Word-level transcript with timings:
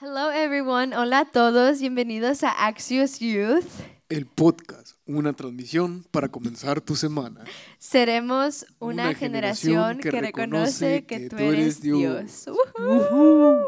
Hello 0.00 0.30
everyone, 0.32 0.96
hola 0.96 1.20
a 1.20 1.24
todos, 1.26 1.80
bienvenidos 1.80 2.42
a 2.42 2.66
Axios 2.66 3.18
Youth. 3.18 3.66
El 4.08 4.26
podcast, 4.26 4.96
una 5.06 5.32
transmisión 5.34 6.04
para 6.10 6.28
comenzar 6.28 6.80
tu 6.80 6.96
semana. 6.96 7.44
Seremos 7.78 8.64
una, 8.78 9.08
Una 9.08 9.14
generación, 9.14 9.74
generación 9.74 9.98
que, 9.98 10.10
que 10.10 10.20
reconoce 10.20 11.04
que, 11.04 11.28
tú 11.28 11.36
eres 11.36 11.80
Dios. 11.82 12.46
Ujú. 12.48 13.60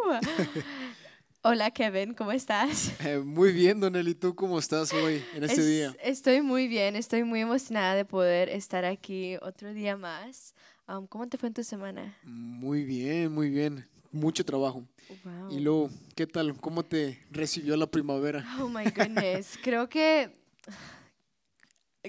hola 1.42 1.70
Kevin, 1.70 2.14
¿cómo 2.14 2.32
estás? 2.32 2.92
Eh, 3.04 3.18
muy 3.18 3.52
bien, 3.52 3.78
Donel, 3.80 4.08
¿y 4.08 4.14
tú 4.14 4.34
cómo 4.34 4.58
estás 4.58 4.92
hoy, 4.94 5.22
en 5.34 5.44
este 5.44 5.60
Es- 5.60 5.66
día? 5.66 5.94
Estoy 6.02 6.40
muy 6.40 6.66
bien, 6.66 6.96
estoy 6.96 7.24
muy 7.24 7.40
emocionada 7.40 7.94
de 7.94 8.04
poder 8.04 8.48
estar 8.48 8.84
aquí 8.84 9.36
otro 9.42 9.72
día 9.74 9.96
más. 9.96 10.54
Um, 10.88 11.06
¿Cómo 11.06 11.28
te 11.28 11.38
fue 11.38 11.48
en 11.48 11.54
tu 11.54 11.62
semana? 11.62 12.16
Muy 12.24 12.84
bien, 12.84 13.30
muy 13.32 13.50
bien. 13.50 13.86
Mucho 14.12 14.44
trabajo. 14.44 14.84
Wow. 15.24 15.50
Y 15.50 15.60
luego, 15.60 15.90
¿qué 16.14 16.26
tal? 16.26 16.54
¿Cómo 16.60 16.84
te 16.84 17.18
recibió 17.30 17.76
la 17.76 17.86
primavera? 17.86 18.44
Oh 18.60 18.68
my 18.68 18.84
goodness. 18.84 19.58
creo 19.62 19.88
que 19.88 20.30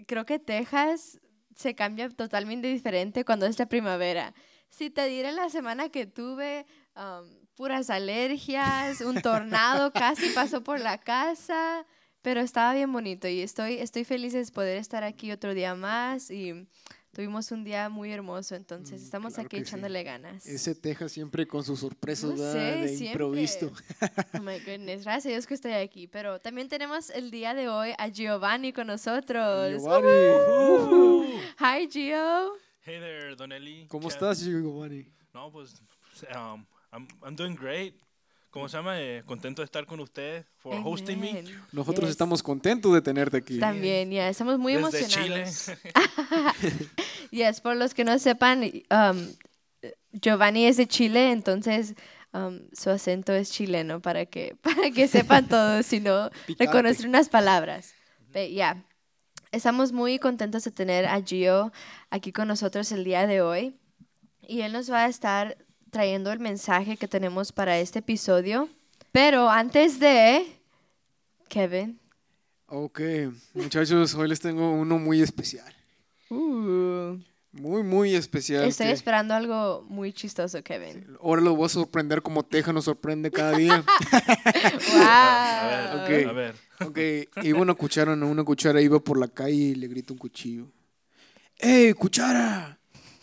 creo 0.05 0.25
que 0.25 0.39
Texas 0.39 1.19
se 1.55 1.75
cambia 1.75 2.09
totalmente 2.09 2.67
diferente 2.67 3.25
cuando 3.25 3.45
es 3.45 3.57
la 3.59 3.67
primavera. 3.67 4.33
Si 4.69 4.89
te 4.89 5.07
diré 5.07 5.31
la 5.31 5.49
semana 5.49 5.89
que 5.89 6.05
tuve 6.05 6.65
um, 6.95 7.27
puras 7.55 7.89
alergias, 7.89 9.01
un 9.01 9.21
tornado 9.21 9.91
casi 9.93 10.29
pasó 10.29 10.63
por 10.63 10.79
la 10.79 10.97
casa, 10.97 11.85
pero 12.21 12.41
estaba 12.41 12.73
bien 12.73 12.91
bonito 12.91 13.27
y 13.27 13.41
estoy 13.41 13.75
estoy 13.75 14.03
feliz 14.03 14.33
de 14.33 14.43
poder 14.51 14.77
estar 14.77 15.03
aquí 15.03 15.31
otro 15.31 15.53
día 15.53 15.75
más 15.75 16.31
y 16.31 16.67
tuvimos 17.13 17.51
un 17.51 17.63
día 17.63 17.89
muy 17.89 18.11
hermoso, 18.11 18.55
entonces 18.55 19.01
Mm, 19.01 19.03
estamos 19.05 19.33
claro 19.33 19.45
aquí 19.47 19.57
que 19.57 19.63
sí. 19.63 19.69
echándole 19.69 20.03
ganas. 20.03 20.45
Ese 20.45 20.73
Texas 20.75 21.11
siempre 21.11 21.45
con 21.47 21.63
sus 21.63 21.79
sorpresas, 21.79 22.31
No 22.31 22.37
sé, 22.51 22.57
de 22.57 22.87
siempre. 22.89 23.05
improviso. 23.11 23.71
Oh 24.33 24.41
my 24.41 24.59
goodness, 24.59 25.03
gracias 25.03 25.25
a 25.27 25.29
Dios 25.29 25.47
que 25.47 25.53
estoy 25.53 25.73
aquí. 25.73 26.07
Pero 26.07 26.39
también 26.41 26.67
tenemos 26.67 27.09
el 27.11 27.31
día 27.31 27.53
de 27.53 27.69
hoy 27.69 27.91
a 27.97 28.07
Giovanni 28.09 28.73
con 28.73 28.87
nosotros. 28.87 29.71
Giovanni, 29.81 30.07
Ujú. 30.07 31.25
Hi 31.59 31.87
Gio. 31.89 32.53
Hey 32.85 32.99
there, 32.99 33.35
Donelli. 33.35 33.85
¿cómo 33.87 34.07
Kev. 34.09 34.13
estás, 34.15 34.43
Giovanni? 34.43 35.05
No, 35.33 35.51
pues, 35.51 35.75
um, 36.35 36.65
I'm, 36.91 37.07
I'm 37.23 37.35
doing 37.35 37.55
great. 37.55 37.95
¿Cómo 38.49 38.69
se 38.69 38.77
llama? 38.77 39.01
Eh, 39.01 39.23
contento 39.25 39.63
de 39.63 39.65
estar 39.65 39.83
con 39.87 39.99
ustedes 39.99 40.45
for 40.57 40.75
hosting 40.83 41.19
me. 41.19 41.29
Amen. 41.31 41.45
Nosotros 41.71 42.03
Yes. 42.05 42.11
estamos 42.11 42.43
contentos 42.43 42.93
de 42.93 43.01
tenerte 43.01 43.37
aquí. 43.37 43.57
También, 43.57 44.11
ya, 44.11 44.29
estamos 44.29 44.59
muy 44.59 44.73
Desde 44.75 45.07
Chile. 45.07 45.45
Yes, 47.33 47.61
por 47.61 47.75
los 47.75 47.95
que 47.95 48.03
no 48.03 48.19
sepan, 48.19 48.61
um, 48.91 49.27
Giovanni 50.11 50.67
es 50.67 50.77
de 50.77 50.85
Chile, 50.85 51.31
entonces 51.31 51.95
um, 52.31 52.59
su 52.73 52.91
acento 52.91 53.33
es 53.33 53.51
chileno 53.51 54.03
para 54.03 54.27
que, 54.27 54.55
para 54.61 54.91
que 54.91 55.07
sepan 55.07 55.47
todos, 55.47 55.83
si 55.83 55.99
no, 55.99 56.29
Picante. 56.45 56.65
reconocer 56.65 57.07
unas 57.07 57.29
palabras. 57.29 57.95
Pero 58.31 58.53
ya, 58.53 58.85
estamos 59.51 59.91
muy 59.93 60.19
contentos 60.19 60.63
de 60.63 60.69
tener 60.69 61.07
a 61.07 61.23
Gio 61.23 61.71
aquí 62.11 62.31
con 62.31 62.47
nosotros 62.47 62.91
el 62.91 63.03
día 63.03 63.25
de 63.25 63.41
hoy. 63.41 63.79
Y 64.39 64.61
él 64.61 64.71
nos 64.71 64.91
va 64.91 65.05
a 65.05 65.07
estar 65.07 65.57
trayendo 65.89 66.31
el 66.31 66.39
mensaje 66.39 66.97
que 66.97 67.07
tenemos 67.07 67.51
para 67.51 67.79
este 67.79 67.99
episodio. 67.99 68.69
Pero 69.11 69.49
antes 69.49 69.99
de... 69.99 70.45
Kevin. 71.49 71.99
Ok, 72.67 73.01
muchachos, 73.55 74.13
hoy 74.13 74.27
les 74.27 74.39
tengo 74.39 74.71
uno 74.71 74.99
muy 74.99 75.23
especial. 75.23 75.73
Uh, 76.33 77.19
Muy, 77.51 77.83
muy 77.83 78.15
especial. 78.15 78.63
estoy 78.63 78.87
que 78.87 78.93
esperando 78.93 79.33
algo 79.35 79.85
muy 79.87 80.11
chistoso, 80.13 80.63
Kevin. 80.63 81.05
Ahora 81.21 81.41
los 81.41 81.55
voy 81.55 81.65
a 81.65 81.69
sorprender 81.69 82.21
como 82.23 82.43
Texas 82.43 82.73
nos 82.73 82.85
sorprende 82.85 83.29
cada 83.29 83.55
día. 83.57 83.83
¡Wow! 84.93 85.03
A 85.03 85.67
ver, 86.07 86.23
Ok. 86.23 86.29
a 86.29 86.31
ver. 86.33 86.55
Ok, 86.81 86.99
iba 87.43 87.59
una 87.61 87.75
cuchara, 87.75 88.15
no, 88.15 88.27
una 88.27 88.43
cuchara 88.43 88.81
iba 88.81 88.99
por 88.99 89.17
la 89.19 89.27
calle 89.27 89.53
y 89.55 89.75
le 89.75 89.87
grita 89.87 90.13
un 90.13 90.19
cuchillo. 90.19 90.71
¡Ey, 91.59 91.93
cuchara! 91.93 92.79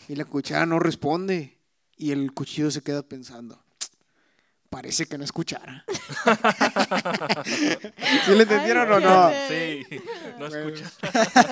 Y 0.07 0.15
la 0.15 0.25
cuchara 0.25 0.65
no 0.65 0.79
responde. 0.79 1.57
Y 1.97 2.11
el 2.11 2.33
cuchillo 2.33 2.71
se 2.71 2.81
queda 2.81 3.03
pensando. 3.03 3.61
Parece 4.71 5.05
que 5.05 5.17
no 5.17 5.25
es 5.25 5.33
cuchara. 5.33 5.83
¿Sí 8.25 8.31
le 8.35 8.43
entendieron 8.43 8.89
o 8.89 8.99
no? 9.01 9.29
Sí, 9.49 9.85
no 10.39 10.47
Bueno. 10.47 10.69
escucha. 10.69 10.89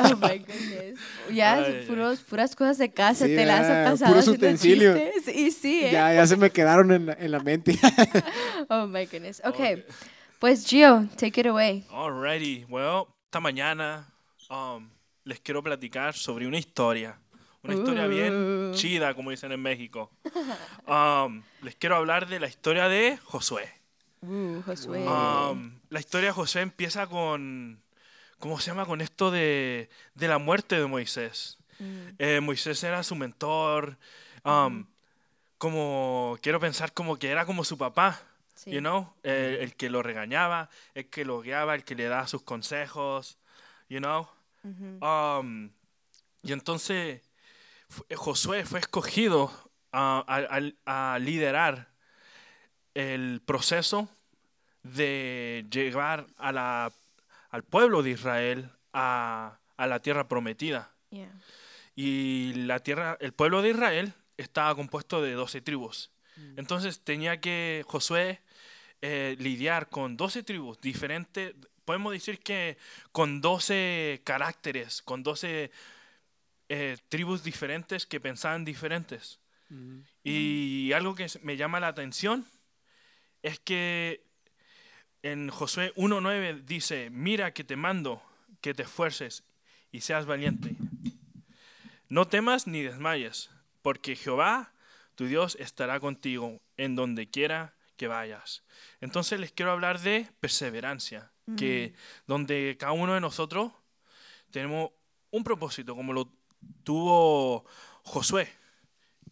Oh 0.13 0.15
my 0.15 0.37
goodness. 0.39 0.99
Ya, 1.29 1.55
Ay, 1.55 1.79
ay. 1.81 1.85
puros, 1.85 2.21
puras 2.21 2.55
cosas 2.55 2.77
de 2.77 2.91
casa 2.93 3.25
Sí, 3.27 3.35
te 3.35 3.45
las 3.45 3.65
han 3.69 3.91
pasado. 3.91 4.11
Puros 4.13 4.23
haciendo 4.27 4.45
utensilios. 4.47 4.97
chistes. 4.97 5.35
Y 5.35 5.51
sí, 5.51 5.83
¿eh? 5.85 5.91
Ya, 5.91 6.13
ya 6.13 6.25
se 6.27 6.37
me 6.37 6.49
quedaron 6.49 6.93
en 6.93 7.07
la, 7.07 7.13
en 7.19 7.31
la 7.31 7.39
mente. 7.41 7.77
Oh 8.69 8.87
my 8.87 9.05
goodness. 9.05 9.41
Ok. 9.43 9.59
Ok. 9.59 9.79
Pues 10.39 10.65
Gio, 10.65 11.09
take 11.17 11.41
it 11.41 11.47
away. 11.47 11.85
Alrighty, 11.91 12.65
well, 12.69 13.03
esta 13.25 13.41
mañana 13.41 14.07
um, 14.49 14.89
les 15.25 15.41
quiero 15.41 15.61
platicar 15.61 16.13
sobre 16.15 16.47
una 16.47 16.57
historia. 16.57 17.19
Una 17.63 17.73
historia 17.75 18.07
bien 18.07 18.71
Uh. 18.71 18.75
chida, 18.75 19.13
como 19.13 19.31
dicen 19.31 19.51
en 19.51 19.61
México. 19.61 20.11
Um, 20.87 21.43
les 21.61 21.75
quiero 21.75 21.95
hablar 21.97 22.27
de 22.27 22.39
la 22.39 22.47
historia 22.47 22.87
de 22.87 23.17
Josué. 23.23 23.69
Uh, 24.21 24.61
Josué. 24.61 25.05
Um, 25.07 25.79
la 25.89 25.99
historia 25.99 26.29
de 26.29 26.33
José 26.33 26.61
empieza 26.61 27.07
con, 27.07 27.81
¿cómo 28.39 28.59
se 28.59 28.67
llama? 28.71 28.85
Con 28.85 29.01
esto 29.01 29.29
de, 29.31 29.89
de 30.15 30.27
la 30.27 30.37
muerte 30.37 30.79
de 30.79 30.85
Moisés. 30.87 31.57
Mm. 31.79 32.07
Eh, 32.17 32.39
Moisés 32.41 32.81
era 32.83 33.03
su 33.03 33.15
mentor. 33.15 33.97
um, 34.45 34.85
Como, 35.57 36.37
quiero 36.41 36.59
pensar 36.61 36.93
como 36.93 37.17
que 37.19 37.29
era 37.29 37.45
como 37.45 37.63
su 37.65 37.77
papá, 37.77 38.21
Sí. 38.55 38.71
you 38.71 38.79
know? 38.79 39.13
Eh, 39.23 39.59
el 39.61 39.75
que 39.75 39.89
lo 39.89 40.03
regañaba, 40.03 40.69
el 40.93 41.09
que 41.09 41.23
lo 41.25 41.41
guiaba, 41.41 41.75
el 41.75 41.83
que 41.85 41.95
le 41.95 42.05
daba 42.05 42.27
sus 42.27 42.41
consejos, 42.41 43.37
you 43.89 43.99
know? 43.99 44.27
Ujú. 44.63 45.05
Um, 45.05 45.69
y 46.43 46.51
entonces 46.51 47.21
Josué 48.15 48.65
fue 48.65 48.79
escogido 48.79 49.51
a, 49.91 50.23
a- 50.85 51.13
a 51.13 51.19
liderar 51.19 51.89
el 52.93 53.41
proceso 53.45 54.09
de 54.83 55.65
llevar 55.71 56.27
a 56.37 56.51
la, 56.51 56.91
al 57.49 57.63
pueblo 57.63 58.03
de 58.03 58.11
Israel 58.11 58.71
a, 58.93 59.59
a 59.77 59.87
la 59.87 59.99
tierra 60.01 60.27
prometida. 60.27 60.91
Yeah. 61.09 61.31
Y 61.95 62.53
la 62.55 62.79
tierra, 62.79 63.17
el 63.19 63.33
pueblo 63.33 63.61
de 63.61 63.71
Israel 63.71 64.13
estaba 64.37 64.73
compuesto 64.75 65.21
de 65.21 65.33
12 65.33 65.61
tribus. 65.61 66.11
Entonces 66.55 67.01
tenía 67.03 67.41
que 67.41 67.83
Josué 67.85 68.41
eh, 69.01 69.35
lidiar 69.39 69.89
con 69.89 70.15
12 70.15 70.43
tribus 70.43 70.79
diferentes. 70.79 71.53
Podemos 71.83 72.13
decir 72.13 72.39
que 72.39 72.77
con 73.11 73.41
12 73.41 74.21
caracteres, 74.23 75.01
con 75.01 75.21
12 75.23 75.69
eh, 76.69 76.97
tribus 77.09 77.43
diferentes 77.43 78.05
que 78.05 78.19
pensaban 78.19 78.63
diferentes. 78.63 79.39
Y 80.23 80.91
algo 80.93 81.13
que 81.13 81.27
me 81.43 81.57
llama 81.57 81.79
la 81.79 81.89
atención 81.89 82.45
es 83.43 83.59
que 83.59 84.23
en 85.21 85.49
Josué 85.49 85.93
1.9 85.95 86.63
dice, 86.63 87.09
mira 87.11 87.53
que 87.53 87.63
te 87.63 87.75
mando 87.75 88.23
que 88.61 88.73
te 88.73 88.83
esfuerces 88.83 89.43
y 89.91 90.01
seas 90.01 90.25
valiente. 90.25 90.75
No 92.07 92.27
temas 92.27 92.67
ni 92.67 92.81
desmayes, 92.81 93.49
porque 93.81 94.15
Jehová, 94.15 94.73
tu 95.15 95.25
Dios, 95.25 95.55
estará 95.59 95.99
contigo 95.99 96.59
en 96.77 96.95
donde 96.95 97.29
quiera 97.29 97.75
que 97.97 98.07
vayas. 98.07 98.63
Entonces 99.01 99.39
les 99.39 99.51
quiero 99.51 99.71
hablar 99.71 99.99
de 99.99 100.27
perseverancia, 100.39 101.31
que 101.57 101.93
donde 102.27 102.77
cada 102.79 102.91
uno 102.91 103.15
de 103.15 103.21
nosotros 103.21 103.71
tenemos 104.51 104.91
un 105.31 105.43
propósito, 105.43 105.95
como 105.95 106.13
lo 106.13 106.31
tuvo 106.83 107.65
Josué, 108.03 108.49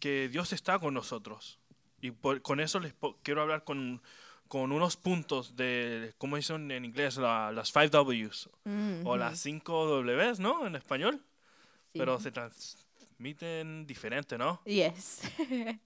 que 0.00 0.28
Dios 0.28 0.52
está 0.52 0.78
con 0.78 0.94
nosotros. 0.94 1.58
Y 2.00 2.10
por- 2.12 2.42
con 2.42 2.60
eso 2.60 2.78
les 2.80 2.94
quiero 3.22 3.42
hablar 3.42 3.64
con, 3.64 4.00
con 4.46 4.70
unos 4.72 4.96
puntos 4.96 5.56
de, 5.56 6.14
¿cómo 6.18 6.36
dicen 6.36 6.70
en 6.70 6.84
inglés? 6.84 7.16
La- 7.16 7.50
las 7.52 7.72
5 7.72 8.04
Ws 8.04 8.48
Mm, 8.64 9.06
o 9.06 9.16
las 9.16 9.40
5 9.40 10.02
Ws, 10.02 10.38
¿no? 10.38 10.66
En 10.66 10.76
español. 10.76 11.20
sí. 11.92 11.98
Pero 11.98 12.20
se 12.20 12.30
transmiten 12.30 13.86
diferente, 13.86 14.38
¿no? 14.38 14.60
Yes. 14.64 15.22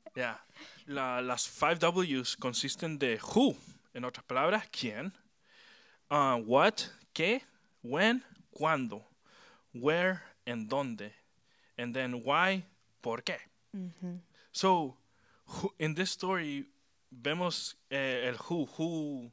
La- 0.86 1.22
las 1.22 1.42
5 1.42 1.92
Ws 1.92 2.36
consisten 2.36 2.98
de 2.98 3.18
who, 3.34 3.56
en 3.94 4.04
otras 4.04 4.24
palabras, 4.26 4.68
quién, 4.70 5.12
uh, 6.10 6.34
what, 6.44 6.74
qué, 7.14 7.42
when, 7.82 8.22
cuándo, 8.50 9.08
where, 9.72 10.18
en 10.44 10.68
dónde, 10.68 11.14
and 11.78 11.94
then 11.94 12.22
why, 12.24 12.64
por 13.00 13.22
qué. 13.22 13.38
Ujú. 13.74 14.20
So, 14.52 14.96
who, 15.46 15.72
in 15.78 15.94
this 15.94 16.10
story, 16.10 16.69
vemos 17.10 17.76
eh, 17.90 18.28
el 18.28 18.36
who, 18.36 18.66
who, 18.78 19.30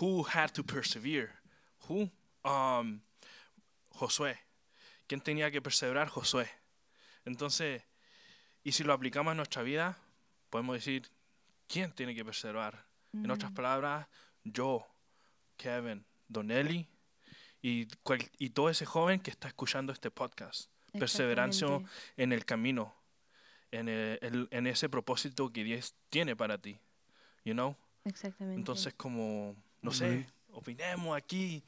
who 0.00 0.22
had 0.24 0.52
to 0.52 0.62
persevere. 0.62 1.30
Who? 1.88 2.10
Um, 2.44 3.00
Josué. 3.90 4.36
¿Quién 5.08 5.20
tenía 5.20 5.50
que 5.50 5.60
perseverar? 5.62 6.08
Josué. 6.08 6.48
Entonces, 7.24 7.82
y 8.62 8.72
si 8.72 8.84
lo 8.84 8.92
aplicamos 8.92 9.32
a 9.32 9.34
nuestra 9.34 9.62
vida, 9.62 9.96
podemos 10.50 10.74
decir, 10.76 11.08
¿quién 11.68 11.92
tiene 11.92 12.14
que 12.14 12.24
perseverar? 12.24 12.84
En 13.12 13.30
otras 13.30 13.50
palabras, 13.52 14.06
yo, 14.44 14.86
Kevin, 15.56 16.04
Donelli 16.28 16.86
y, 17.62 17.86
cual- 18.02 18.28
y 18.38 18.50
todo 18.50 18.68
ese 18.68 18.84
joven 18.84 19.20
que 19.20 19.30
está 19.30 19.48
escuchando 19.48 19.92
este 19.92 20.10
podcast. 20.10 20.70
Perseverancia 20.98 21.68
en 22.16 22.32
el 22.32 22.44
camino, 22.44 22.94
en, 23.70 23.88
el- 23.88 24.18
el- 24.22 24.48
en 24.50 24.66
ese 24.66 24.88
propósito 24.88 25.52
que 25.52 25.64
Dios 25.64 25.94
tiene 26.10 26.34
para 26.36 26.58
ti. 26.58 26.78
You 27.44 27.52
know? 27.54 27.76
Exactamente. 28.04 28.58
Entonces, 28.58 28.94
como, 28.94 29.54
no 29.82 29.92
sé, 29.92 30.26
opinemos 30.52 31.16
aquí. 31.16 31.62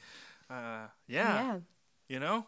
ah, 0.48 0.92
Yeah. 1.06 1.24
yeah, 1.42 1.60
you 2.08 2.18
know? 2.18 2.46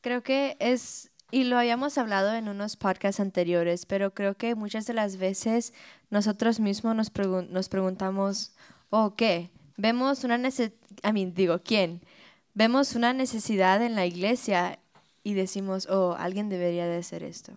Creo 0.00 0.22
que 0.22 0.56
es, 0.60 1.10
y 1.30 1.44
lo 1.44 1.58
habíamos 1.58 1.98
hablado 1.98 2.34
en 2.34 2.48
unos 2.48 2.76
podcasts 2.76 3.20
anteriores, 3.20 3.86
pero 3.86 4.14
creo 4.14 4.36
que 4.36 4.54
muchas 4.54 4.86
de 4.86 4.94
las 4.94 5.16
veces 5.16 5.72
nosotros 6.10 6.60
mismos 6.60 6.94
nos, 6.94 7.12
pregun- 7.12 7.48
nos 7.48 7.68
preguntamos, 7.68 8.52
¿o 8.90 9.16
qué? 9.16 9.50
Vemos 9.76 10.22
una 10.24 10.38
necesidad, 10.38 10.72
I 11.02 11.12
mean, 11.12 11.34
digo, 11.34 11.60
¿quién? 11.62 12.00
Vemos 12.54 12.94
una 12.94 13.12
necesidad 13.12 13.82
en 13.82 13.94
la 13.96 14.06
iglesia 14.06 14.78
y 15.26 15.34
decimos, 15.34 15.88
oh, 15.90 16.14
alguien 16.16 16.48
debería 16.48 16.86
de 16.86 16.98
hacer 16.98 17.24
esto, 17.24 17.52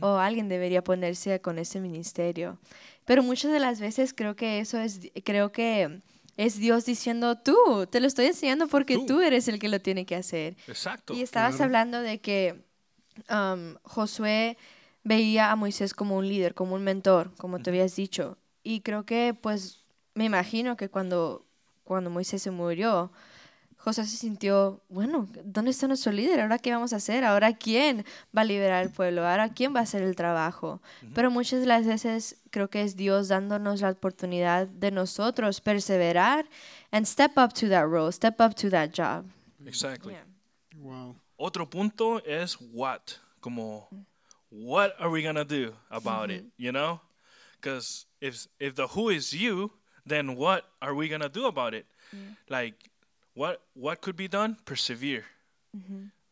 o 0.00 0.16
alguien 0.16 0.50
debería 0.50 0.84
ponerse 0.84 1.40
con 1.40 1.58
ese 1.58 1.80
ministerio. 1.80 2.58
Pero 3.06 3.22
muchas 3.22 3.50
de 3.50 3.60
las 3.60 3.80
veces 3.80 4.12
creo 4.12 4.36
que 4.36 4.58
eso 4.58 4.78
es, 4.78 5.00
creo 5.24 5.50
que 5.50 6.02
es 6.36 6.58
Dios 6.58 6.84
diciendo, 6.84 7.38
tú, 7.38 7.86
te 7.90 8.00
lo 8.00 8.08
estoy 8.08 8.26
enseñando 8.26 8.68
porque 8.68 8.96
Tú. 8.96 9.06
tú 9.06 9.20
eres 9.22 9.48
el 9.48 9.58
que 9.58 9.70
lo 9.70 9.80
tiene 9.80 10.04
que 10.04 10.16
hacer. 10.16 10.54
Exacto. 10.68 11.14
Y 11.14 11.22
estabas 11.22 11.56
claro. 11.56 11.64
hablando 11.64 12.02
de 12.02 12.20
que 12.20 12.62
um, 13.30 13.76
Josué 13.84 14.58
veía 15.02 15.50
a 15.50 15.56
Moisés 15.56 15.94
como 15.94 16.18
un 16.18 16.28
líder, 16.28 16.54
como 16.54 16.74
un 16.74 16.84
mentor, 16.84 17.34
como 17.38 17.58
te 17.58 17.70
habías 17.70 17.96
dicho. 17.96 18.36
Y 18.62 18.82
creo 18.82 19.06
que, 19.06 19.32
pues, 19.32 19.82
me 20.12 20.26
imagino 20.26 20.76
que 20.76 20.90
cuando, 20.90 21.46
cuando 21.84 22.10
Moisés 22.10 22.42
se 22.42 22.50
murió, 22.50 23.12
Josué 23.84 24.06
se 24.06 24.16
sintió, 24.16 24.80
bueno, 24.88 25.28
¿dónde 25.44 25.70
está 25.70 25.86
nuestro 25.86 26.10
líder? 26.10 26.40
¿Ahora 26.40 26.58
qué 26.58 26.72
vamos 26.72 26.94
a 26.94 26.96
hacer? 26.96 27.22
¿Ahora 27.22 27.52
quién 27.52 28.02
va 28.34 28.40
a 28.40 28.44
liberar 28.44 28.82
al 28.82 28.90
pueblo? 28.90 29.28
¿Ahora 29.28 29.50
quién 29.50 29.74
va 29.74 29.80
a 29.80 29.82
hacer 29.82 30.02
el 30.02 30.16
trabajo? 30.16 30.80
Pero 31.14 31.30
muchas 31.30 31.60
de 31.60 31.66
las 31.66 31.84
veces 31.84 32.38
creo 32.48 32.70
que 32.70 32.80
es 32.80 32.96
Dios 32.96 33.28
dándonos 33.28 33.82
la 33.82 33.90
oportunidad 33.90 34.66
de 34.68 34.90
nosotros 34.90 35.60
perseverar 35.60 36.46
and 36.92 37.04
step 37.04 37.36
up 37.36 37.52
to 37.52 37.68
that 37.68 37.84
role, 37.84 38.10
step 38.10 38.40
up 38.40 38.54
to 38.54 38.70
that 38.70 38.88
job. 38.96 39.26
Exactly. 39.66 40.14
Yeah. 40.14 40.24
Wow. 40.78 41.16
Otro 41.36 41.68
punto 41.68 42.24
es 42.24 42.56
what, 42.72 43.18
como 43.40 43.90
what 44.50 44.94
are 44.98 45.10
we 45.10 45.22
gonna 45.22 45.44
do 45.44 45.74
about 45.90 46.30
it, 46.30 46.46
you 46.56 46.72
know? 46.72 47.02
Because 47.60 48.06
if 48.22 48.46
if 48.58 48.76
the 48.76 48.86
who 48.86 49.10
is 49.10 49.34
you, 49.34 49.72
then 50.06 50.36
what 50.36 50.64
are 50.80 50.94
we 50.94 51.10
gonna 51.10 51.28
do 51.28 51.44
about 51.44 51.74
it? 51.74 51.84
Like 52.48 52.76
what 53.34 53.58
what 53.74 54.00
could 54.00 54.16
be 54.16 54.28
done? 54.28 54.56
Persevere, 54.64 55.24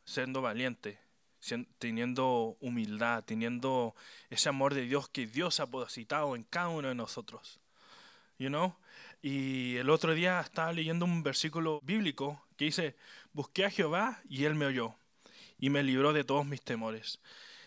siendo 0.04 0.42
valiente, 0.42 0.98
teniendo 1.78 2.56
humildad, 2.60 3.24
teniendo 3.24 3.94
ese 4.30 4.48
amor 4.48 4.74
de 4.74 4.82
Dios 4.82 5.08
que 5.08 5.26
Dios 5.26 5.60
ha 5.60 5.66
depositado 5.66 6.36
en 6.36 6.44
cada 6.44 6.68
uno 6.68 6.88
de 6.88 6.94
nosotros, 6.94 7.60
you 8.38 8.48
know? 8.48 8.74
Y 9.22 9.76
el 9.76 9.88
otro 9.90 10.14
día 10.14 10.40
estaba 10.40 10.72
leyendo 10.72 11.04
un 11.04 11.22
versículo 11.22 11.80
bíblico 11.82 12.44
que 12.56 12.64
dice, 12.66 12.96
busqué 13.32 13.64
a 13.64 13.70
Jehová 13.70 14.20
y 14.28 14.44
él 14.44 14.54
me 14.56 14.66
oyó 14.66 14.96
y 15.58 15.70
me 15.70 15.84
libró 15.84 16.12
de 16.12 16.24
todos 16.24 16.44
mis 16.44 16.60
temores. 16.60 17.20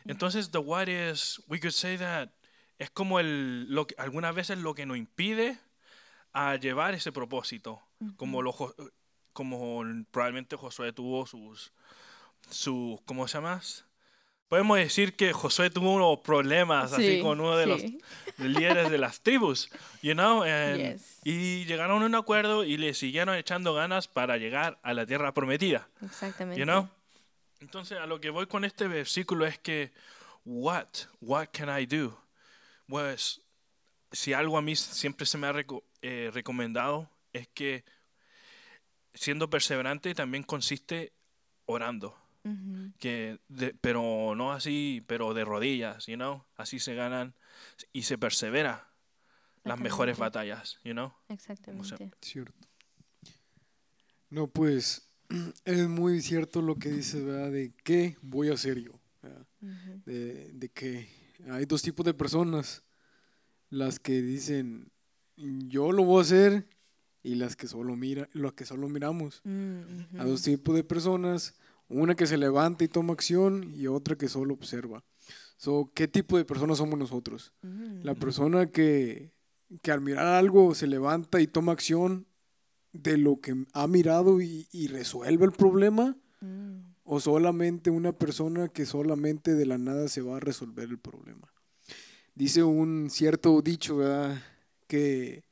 Entonces, 0.03 0.51
the 0.51 0.57
what 0.57 0.87
is, 0.87 1.41
we 1.47 1.59
could 1.59 1.71
say 1.71 1.97
that 1.97 2.29
es 2.77 2.89
como 2.89 3.19
el, 3.19 3.73
lo 3.73 3.87
que, 3.87 3.95
algunas 3.97 4.35
veces 4.35 4.57
lo 4.57 4.75
que 4.75 4.85
nos 4.85 4.97
impide 4.97 5.57
a 6.33 6.57
llevar 6.57 6.93
ese 6.93 7.13
propósito, 7.13 7.81
como, 8.17 8.41
lo, 8.41 8.53
como 9.35 9.83
probablemente 10.11 10.55
Josué 10.55 10.93
tuvo 10.93 11.25
sus, 11.27 11.73
sus, 12.49 13.01
¿cómo 13.01 13.27
se 13.27 13.37
llama? 13.37 13.61
Podemos 14.47 14.77
decir 14.77 15.15
que 15.15 15.33
Josué 15.33 15.69
tuvo 15.69 15.93
unos 15.93 16.19
problemas 16.19 16.93
así 16.93 17.17
Sí, 17.17 17.21
con 17.21 17.41
uno 17.41 17.57
de 17.57 17.79
sí. 17.79 17.99
los 18.37 18.49
líderes 18.49 18.89
de 18.89 18.97
las 18.97 19.19
tribus, 19.21 19.69
you 20.01 20.13
know, 20.13 20.43
and- 20.43 20.77
Yes. 20.93 21.19
y 21.25 21.65
llegaron 21.65 22.01
a 22.01 22.05
un 22.05 22.15
acuerdo 22.15 22.63
y 22.63 22.77
le 22.77 22.93
siguieron 22.93 23.35
echando 23.35 23.73
ganas 23.73 24.07
para 24.07 24.37
llegar 24.37 24.79
a 24.83 24.93
la 24.93 25.05
tierra 25.05 25.33
prometida, 25.33 25.89
Exactamente. 26.01 26.57
you 26.59 26.65
know. 26.65 26.87
Entonces 27.59 27.97
a 27.97 28.05
lo 28.05 28.21
que 28.21 28.29
voy 28.29 28.47
con 28.47 28.63
este 28.63 28.87
versículo 28.87 29.45
es 29.45 29.59
que 29.59 29.91
what 30.45 30.87
what 31.19 31.47
can 31.51 31.69
I 31.77 31.85
do? 31.85 32.17
Pues 32.87 33.41
si 34.11 34.31
algo 34.31 34.57
a 34.57 34.61
mí 34.61 34.75
siempre 34.77 35.25
se 35.25 35.37
me 35.37 35.47
ha 35.47 35.51
reco- 35.53 35.83
eh, 36.01 36.29
recomendado 36.33 37.09
es 37.33 37.47
que 37.49 37.83
siendo 39.15 39.49
perseverante 39.49 40.13
también 40.13 40.43
consiste 40.43 41.13
orando 41.65 42.15
que 42.99 43.39
de- 43.47 43.73
pero 43.81 44.35
no 44.35 44.51
así, 44.51 45.03
pero 45.07 45.33
de 45.33 45.43
rodillas, 45.43 46.05
you 46.05 46.13
know, 46.15 46.45
así 46.57 46.77
se 46.77 46.93
ganan 46.93 47.33
y 47.91 48.03
se 48.03 48.19
persevera 48.19 48.87
las 49.63 49.79
mejores 49.79 50.17
batallas, 50.19 50.77
you 50.83 50.91
know. 50.91 51.11
Exactamente. 51.27 52.11
Cierto. 52.21 52.53
No, 54.29 54.47
pues 54.47 55.09
es 55.65 55.87
muy 55.87 56.21
cierto 56.21 56.61
lo 56.61 56.75
que 56.75 56.89
dices, 56.89 57.23
¿verdad? 57.23 57.51
De 57.51 57.73
qué 57.83 58.17
voy 58.21 58.49
a 58.49 58.53
hacer 58.53 58.79
yo. 58.79 58.91
De, 60.05 60.51
de 60.53 60.69
que 60.69 61.09
hay 61.49 61.65
dos 61.65 61.81
tipos 61.81 62.05
de 62.05 62.13
personas. 62.13 62.83
Las 63.71 63.97
que 63.99 64.21
dicen, 64.21 64.91
yo 65.35 65.91
lo 65.91 66.03
voy 66.03 66.19
a 66.19 66.21
hacer, 66.21 66.67
y 67.25 67.35
las 67.35 67.55
que 67.55 67.67
solo 67.67 67.95
mira, 67.95 68.29
las 68.33 68.53
que 68.53 68.65
solo 68.65 68.87
miramos. 68.87 69.41
Mm, 69.43 70.17
A 70.19 70.21
ujú. 70.23 70.29
dos 70.31 70.41
tipos 70.43 70.75
de 70.75 70.83
personas, 70.83 71.55
una 71.89 72.15
que 72.15 72.27
se 72.27 72.37
levanta 72.37 72.83
y 72.83 72.87
toma 72.87 73.13
acción 73.13 73.71
y 73.75 73.87
otra 73.87 74.15
que 74.15 74.27
solo 74.27 74.53
observa. 74.53 75.03
So, 75.57 75.91
¿Qué 75.93 76.07
tipo 76.07 76.37
de 76.37 76.45
personas 76.45 76.77
somos 76.77 76.99
nosotros? 76.99 77.51
Mm. 77.61 78.03
La 78.03 78.13
persona 78.15 78.67
que, 78.67 79.31
que 79.81 79.91
al 79.91 80.01
mirar 80.01 80.27
algo 80.27 80.75
se 80.75 80.85
levanta 80.87 81.41
y 81.41 81.47
toma 81.47 81.71
acción 81.71 82.27
de 82.93 83.17
lo 83.17 83.39
que 83.41 83.55
ha 83.73 83.87
mirado 83.87 84.41
y, 84.41 84.67
y 84.71 84.87
resuelve 84.87 85.45
el 85.45 85.51
problema, 85.51 86.15
Mm. 86.41 86.93
o 87.05 87.19
solamente 87.21 87.89
una 87.89 88.11
persona 88.11 88.67
que 88.67 88.85
solamente 88.85 89.55
de 89.55 89.65
la 89.65 89.77
nada 89.77 90.09
se 90.09 90.21
va 90.21 90.35
a 90.35 90.39
resolver 90.41 90.89
el 90.89 90.99
problema. 90.99 91.47
Dice 92.35 92.61
un 92.61 93.07
cierto 93.09 93.61
dicho, 93.61 93.97
¿verdad? 93.97 94.37
Que 94.85 95.44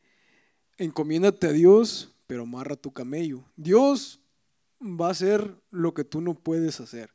encomiéndate 0.77 1.47
a 1.47 1.51
Dios, 1.51 2.13
pero 2.27 2.43
amarra 2.43 2.75
tu 2.75 2.91
camello. 2.91 3.43
Dios 3.55 4.19
va 4.81 5.07
a 5.07 5.11
hacer 5.11 5.55
lo 5.71 5.93
que 5.93 6.03
tú 6.03 6.21
no 6.21 6.33
puedes 6.33 6.79
hacer, 6.79 7.13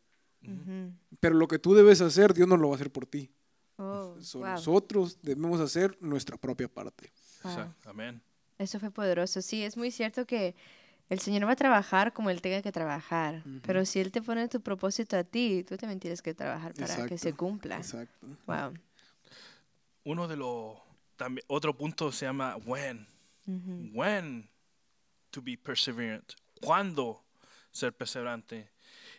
pero 1.21 1.35
lo 1.35 1.49
que 1.49 1.59
tú 1.59 1.75
debes 1.75 2.01
hacer, 2.01 2.35
Dios 2.35 2.49
no 2.49 2.57
lo 2.57 2.69
va 2.69 2.75
a 2.75 2.77
hacer 2.77 2.91
por 2.91 3.07
ti. 3.07 3.31
Oh, 3.77 4.17
So, 4.21 4.41
wow. 4.41 4.49
Nosotros 4.49 5.19
debemos 5.23 5.61
hacer 5.61 5.97
nuestra 6.01 6.37
propia 6.37 6.69
parte. 6.69 7.13
Wow. 7.45 7.53
Exacto, 7.53 7.91
Amén. 7.91 8.21
Eso 8.59 8.81
fue 8.81 8.91
poderoso. 8.91 9.41
Sí, 9.41 9.63
es 9.63 9.77
muy 9.77 9.93
cierto 9.93 10.27
que 10.27 10.57
el 11.09 11.21
Señor 11.21 11.47
va 11.47 11.53
a 11.53 11.57
trabajar 11.57 12.13
como 12.13 12.29
Él 12.31 12.43
tenga 12.43 12.61
que 12.61 12.73
trabajar. 12.73 13.45
Pero 13.63 13.85
si 13.85 14.01
Él 14.01 14.11
te 14.11 14.21
pone 14.21 14.49
tu 14.49 14.61
propósito 14.61 15.17
a 15.17 15.23
ti, 15.23 15.65
tú 15.65 15.77
también 15.77 16.01
tienes 16.01 16.23
que 16.23 16.35
trabajar 16.35 16.75
para 16.75 17.07
que 17.07 17.19
se 17.19 17.33
cumpla. 17.35 17.77
Exacto. 17.77 18.27
Wow. 18.47 18.75
Uno 20.05 20.27
de 20.27 20.37
los 20.37 20.77
también 21.17 21.45
otro 21.49 21.77
punto 21.77 22.11
se 22.13 22.27
llama 22.27 22.57
when. 22.67 23.07
Ujú. 23.49 23.91
When 23.95 24.49
to 25.31 25.43
be 25.43 25.57
perseverant. 25.57 26.35
¿Cuándo 26.61 27.25
ser 27.73 27.93
perseverante? 27.93 28.71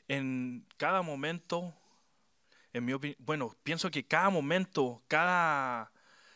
En 0.07 0.65
cada 0.77 1.01
momento, 1.01 1.73
en 2.73 2.85
mi 2.85 2.93
opinión, 2.93 3.17
bueno, 3.19 3.55
pienso 3.63 3.89
que 3.89 4.05
cada 4.05 4.29
momento, 4.29 5.01
cada 5.07 5.91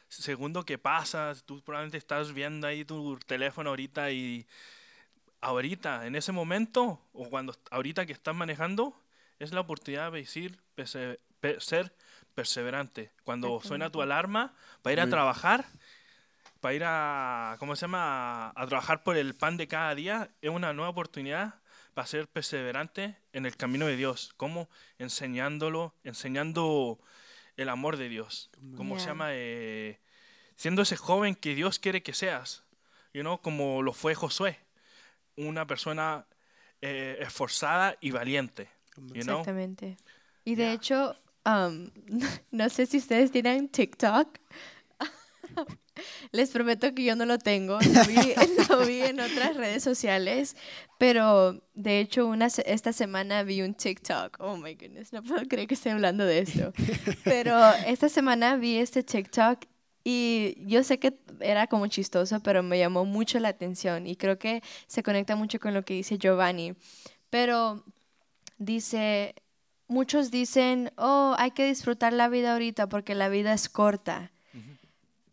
segundo 0.07 0.63
que 0.65 0.77
pasas, 0.77 1.43
tú 1.43 1.61
probablemente 1.61 1.97
estás 1.97 2.33
viendo 2.33 2.67
ahí 2.67 2.83
tu 2.83 3.17
teléfono 3.19 3.69
ahorita 3.69 4.11
y 4.11 4.47
ahorita, 5.41 6.07
en 6.07 6.15
ese 6.15 6.31
momento, 6.31 7.01
o 7.13 7.29
cuando 7.29 7.55
ahorita 7.71 8.05
que 8.05 8.13
estás 8.13 8.35
manejando, 8.35 8.99
es 9.39 9.51
la 9.51 9.61
oportunidad 9.61 10.11
de 10.11 10.19
decir, 10.19 10.59
perse- 10.75 11.19
pe- 11.39 11.59
ser 11.59 11.93
perseverante. 12.33 13.11
Cuando 13.23 13.59
suena 13.61 13.89
tu 13.91 14.01
alarma 14.01 14.53
para 14.81 14.93
ir 14.93 14.99
a 15.01 15.09
trabajar, 15.09 15.65
para 16.63 16.75
ir 16.75 16.83
a, 16.85 17.57
¿cómo 17.59 17.75
se 17.75 17.81
llama? 17.81 18.47
A, 18.49 18.53
a 18.63 18.67
trabajar 18.67 19.03
por 19.03 19.17
el 19.17 19.35
pan 19.35 19.57
de 19.57 19.67
cada 19.67 19.93
día, 19.95 20.31
es 20.41 20.49
una 20.49 20.73
nueva 20.73 20.89
oportunidad 20.91 21.55
para 21.93 22.07
ser 22.07 22.27
perseverante 22.29 23.17
en 23.33 23.45
el 23.45 23.57
camino 23.57 23.85
de 23.85 23.97
Dios. 23.97 24.33
¿Cómo? 24.37 24.69
Enseñándolo, 24.97 25.93
enseñando 26.03 26.99
el 27.57 27.69
amor 27.69 27.97
de 27.97 28.09
Dios. 28.09 28.49
¿Cómo 28.77 28.97
se 28.97 29.07
Ya. 29.07 29.11
llama? 29.11 29.27
Eh, 29.33 29.99
siendo 30.55 30.81
ese 30.83 30.97
joven 30.97 31.35
que 31.35 31.53
Dios 31.55 31.79
quiere 31.79 32.01
que 32.01 32.13
seas. 32.13 32.63
You 33.13 33.21
know, 33.21 33.41
como 33.41 33.81
lo 33.83 33.93
fue 33.93 34.15
Josué. 34.15 34.59
Una 35.35 35.67
persona 35.67 36.25
eh, 36.81 37.17
esforzada 37.21 37.97
y 38.01 38.11
valiente. 38.11 38.69
You 38.97 39.23
know? 39.23 39.39
Exactamente. 39.39 39.97
Y 40.45 40.55
de 40.55 40.63
Yeah. 40.63 40.73
hecho, 40.73 41.15
um, 41.45 41.91
no 42.51 42.69
sé 42.69 42.85
si 42.85 42.97
ustedes 42.97 43.31
tienen 43.31 43.69
TikTok, 43.69 44.39
Les 46.31 46.49
prometo 46.49 46.93
que 46.93 47.03
yo 47.03 47.15
no 47.15 47.25
lo 47.25 47.37
tengo, 47.37 47.77
lo 47.79 48.85
vi, 48.85 49.01
en 49.03 49.19
otras 49.19 49.55
redes 49.55 49.83
sociales, 49.83 50.55
pero 50.97 51.61
de 51.73 51.99
hecho 51.99 52.33
esta 52.65 52.93
semana 52.93 53.43
vi 53.43 53.61
un 53.61 53.75
TikTok. 53.75 54.37
Oh 54.39 54.57
my 54.57 54.73
goodness, 54.73 55.13
no 55.13 55.21
puedo 55.23 55.45
creer 55.47 55.67
que 55.67 55.75
esté 55.75 55.91
hablando 55.91 56.25
de 56.25 56.39
esto. 56.39 56.73
Pero 57.23 57.57
esta 57.85 58.09
semana 58.09 58.55
vi 58.55 58.77
este 58.77 59.03
TikTok 59.03 59.65
y 60.03 60.55
yo 60.65 60.83
sé 60.83 60.99
que 60.99 61.17
era 61.39 61.67
como 61.67 61.87
chistoso, 61.87 62.41
pero 62.41 62.61
me 62.63 62.77
llamó 62.77 63.05
mucho 63.05 63.39
la 63.39 63.49
atención 63.49 64.07
y 64.07 64.15
creo 64.15 64.37
que 64.37 64.61
se 64.87 65.03
conecta 65.03 65.35
mucho 65.35 65.59
con 65.59 65.73
lo 65.73 65.83
que 65.83 65.93
dice 65.93 66.17
Giovanni. 66.17 66.75
Pero 67.29 67.83
dice, 68.57 69.35
muchos 69.87 70.29
dicen, 70.29 70.91
oh, 70.97 71.35
hay 71.37 71.51
que 71.51 71.65
disfrutar 71.65 72.13
la 72.13 72.27
vida 72.27 72.53
ahorita 72.53 72.87
porque 72.89 73.15
la 73.15 73.29
vida 73.29 73.53
es 73.53 73.69
corta. 73.69 74.31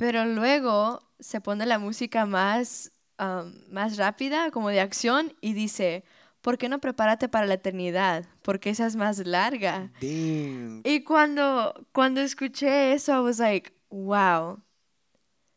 Pero 0.00 0.24
luego 0.24 1.02
se 1.18 1.42
pone 1.42 1.66
la 1.66 1.78
música 1.78 2.24
más, 2.24 2.90
um, 3.18 3.52
más 3.70 3.98
rápida, 3.98 4.50
como 4.50 4.70
de 4.70 4.80
acción, 4.80 5.34
y 5.42 5.52
dice, 5.52 6.04
¿por 6.40 6.56
qué 6.56 6.70
no 6.70 6.78
prepárate 6.78 7.28
para 7.28 7.44
la 7.44 7.52
eternidad? 7.52 8.24
Porque 8.40 8.70
esa 8.70 8.86
es 8.86 8.96
más 8.96 9.18
larga. 9.26 9.92
Damn. 10.00 10.80
Y 10.84 11.04
cuando, 11.04 11.86
cuando 11.92 12.22
escuché 12.22 12.94
eso, 12.94 13.12
I 13.12 13.20
was 13.20 13.40
like, 13.40 13.74
wow. 13.90 14.62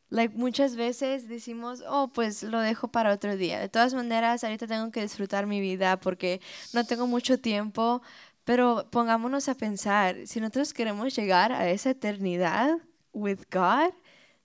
Like, 0.09 0.35
muchas 0.35 0.75
veces 0.75 1.29
decimos, 1.29 1.81
oh, 1.88 2.09
pues 2.09 2.43
lo 2.43 2.59
dejo 2.59 2.89
para 2.89 3.13
otro 3.13 3.38
día. 3.38 3.62
De 3.62 3.69
todas 3.69 3.93
maneras, 3.93 4.43
ahorita 4.43 4.67
tengo 4.67 4.91
que 4.91 5.03
disfrutar 5.03 5.47
mi 5.47 5.62
vida 5.62 6.01
porque 6.01 6.41
no 6.73 6.83
tengo 6.83 7.07
mucho 7.07 7.39
tiempo. 7.39 8.01
Pero 8.43 8.89
pongámonos 8.91 9.47
a 9.47 9.55
pensar, 9.55 10.17
si 10.25 10.41
nosotros 10.41 10.73
queremos 10.73 11.15
llegar 11.15 11.53
a 11.53 11.69
esa 11.69 11.91
eternidad 11.91 12.79
with 13.13 13.39
God, 13.50 13.93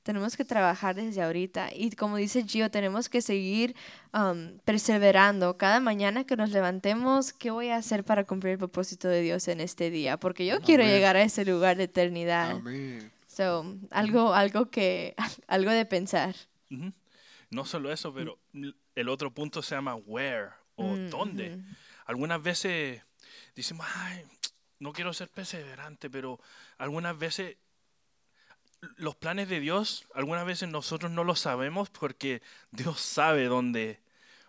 tenemos 0.09 0.39
que 0.39 0.45
trabajar 0.47 0.95
desde 0.95 1.21
ahorita. 1.21 1.69
Y 1.75 1.91
como 1.91 2.17
dice 2.17 2.43
Gio, 2.43 2.71
tenemos 2.71 3.11
que 3.11 3.21
seguir 3.21 3.77
um, 4.15 4.57
perseverando. 4.65 5.59
Cada 5.59 5.81
mañana 5.81 6.25
que 6.25 6.35
nos 6.35 6.49
levantemos, 6.49 7.35
¿qué 7.35 7.51
voy 7.51 7.69
a 7.69 7.77
hacer 7.77 8.05
para 8.05 8.25
cumplir 8.25 8.53
el 8.53 8.59
propósito 8.59 9.07
de 9.07 9.21
Dios 9.21 9.49
en 9.49 9.61
este 9.61 9.91
día? 9.91 10.17
Porque 10.17 10.47
yo 10.47 10.63
quiero 10.63 10.83
Amén. 10.83 10.95
llegar 10.95 11.17
a 11.17 11.23
ese 11.23 11.45
lugar 11.45 11.77
de 11.77 11.85
eternidad. 11.85 12.53
Amén. 12.53 13.13
So, 13.27 13.77
algo, 13.91 14.33
algo 14.33 14.71
que, 14.71 15.15
algo 15.47 15.71
de 15.73 15.85
pensar. 15.85 16.35
No 17.51 17.67
solo 17.67 17.93
eso, 17.93 18.11
pero 18.15 18.39
el 18.95 19.09
otro 19.11 19.31
punto 19.35 19.61
se 19.61 19.75
llama 19.75 19.95
where 19.95 20.49
o 20.77 20.85
Mm, 20.85 21.11
dónde. 21.11 21.59
Algunas 22.07 22.43
veces 22.43 23.03
decimos, 23.55 23.87
ay, 23.95 24.25
no 24.79 24.95
quiero 24.95 25.13
ser 25.13 25.29
perseverante, 25.29 26.09
pero 26.09 26.41
algunas 26.79 27.19
veces 27.19 27.59
los 28.97 29.17
planes 29.17 29.49
de 29.49 29.61
Dios, 29.61 30.07
algunas 30.15 30.47
veces 30.47 30.69
nosotros 30.69 31.11
no 31.11 31.25
los 31.25 31.41
sabemos 31.41 31.91
porque 31.91 32.43
Dios 32.71 33.01
sabe 33.01 33.47
dónde 33.47 34.01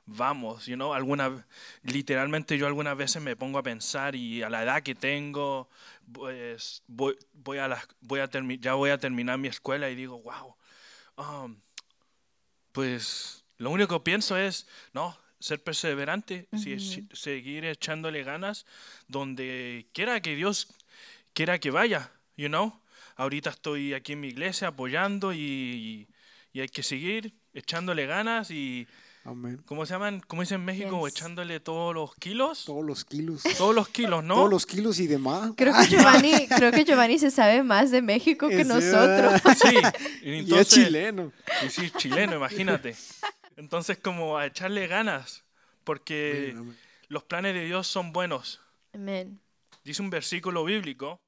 vamos, 0.06 0.66
you 0.66 0.76
know? 0.76 0.94
Alguna, 0.94 1.46
literalmente 1.84 2.58
yo 2.58 2.66
algunas 2.68 2.98
veces 2.98 3.22
me 3.22 3.36
pongo 3.36 3.60
a 3.60 3.64
pensar 3.64 4.16
y 4.16 4.42
a 4.44 4.50
la 4.50 4.64
edad 4.64 4.82
que 4.84 4.96
tengo, 4.96 5.70
pues 6.12 6.84
voy, 6.88 7.16
voy 7.34 7.58
a 7.60 7.80
voy 8.02 8.20
a 8.20 8.30
ya 8.60 8.74
voy 8.74 8.90
a 8.90 8.98
terminar 8.98 9.38
mi 9.38 9.48
escuela 9.48 9.90
y 9.90 9.96
digo, 9.96 10.20
wow, 10.22 10.56
um, 11.18 11.60
pues 12.72 13.44
lo 13.58 13.72
único 13.72 14.00
que 14.00 14.04
pienso 14.04 14.38
es, 14.38 14.68
no, 14.94 15.18
ser 15.40 15.64
perseverante, 15.64 16.48
si- 16.58 16.80
si- 16.80 17.08
seguir 17.14 17.66
echándole 17.66 18.24
ganas 18.24 18.66
donde 19.08 19.88
quiera 19.94 20.22
que 20.22 20.36
Dios 20.36 20.68
quiera 21.34 21.60
que 21.60 21.72
vaya, 21.72 22.12
you 22.36 22.48
know. 22.48 22.80
Ahorita 23.20 23.50
estoy 23.50 23.94
aquí 23.94 24.14
en 24.14 24.22
mi 24.22 24.30
iglesia 24.30 24.70
apoyando 24.70 25.34
y, 25.34 26.08
y 26.54 26.62
hay 26.62 26.70
que 26.70 26.84
seguir 26.84 27.34
echándole 27.54 28.06
ganas 28.06 28.50
y, 28.50 28.88
Amén. 29.26 29.62
¿cómo 29.66 29.86
se 29.86 29.92
llaman? 29.94 30.22
¿Cómo 30.26 30.42
dicen 30.42 30.62
en 30.62 30.66
México? 30.66 31.06
Yes. 31.06 31.16
Echándole 31.18 31.60
todos 31.60 31.94
los 31.94 32.16
kilos. 32.16 32.64
Todos 32.64 32.86
los 32.86 33.04
kilos. 33.04 33.44
Todos 33.58 33.76
los 33.76 33.90
kilos, 33.90 34.24
¿no? 34.24 34.36
Todos 34.36 34.50
los 34.50 34.66
kilos 34.66 35.00
y 35.02 35.08
demás. 35.08 35.52
Creo 35.58 35.74
que 35.74 35.88
Giovanni, 35.88 36.48
creo 36.48 36.72
que 36.72 36.86
Giovanni 36.86 37.20
se 37.20 37.30
sabe 37.30 37.62
más 37.62 37.92
de 37.92 38.02
México 38.02 38.48
que 38.48 38.64
Sí, 38.64 38.70
nosotros. 38.70 39.42
Sí, 39.62 39.76
y 40.24 40.30
Y 40.30 40.34
es 40.36 40.40
entonces, 40.46 40.70
chileno. 40.86 41.34
Y 41.66 41.70
sí, 41.72 41.92
chileno, 41.98 42.38
imagínate. 42.38 42.96
Entonces, 43.58 43.98
como 43.98 44.38
a 44.38 44.46
echarle 44.46 44.88
ganas, 44.88 45.44
porque 45.84 46.52
Amén, 46.54 46.58
amén. 46.58 46.78
los 47.10 47.24
planes 47.26 47.54
de 47.54 47.66
Dios 47.66 47.86
son 47.86 48.14
buenos. 48.14 48.62
Amén. 48.94 49.42
Dice 49.84 50.02
un 50.02 50.10
versículo 50.10 50.64
bíblico, 50.64 51.20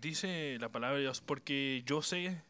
dice 0.00 0.56
la 0.60 0.68
palabra 0.70 0.96
de 0.96 1.02
Dios, 1.02 1.20
porque 1.20 1.82
yo 1.86 2.02
sé, 2.02 2.40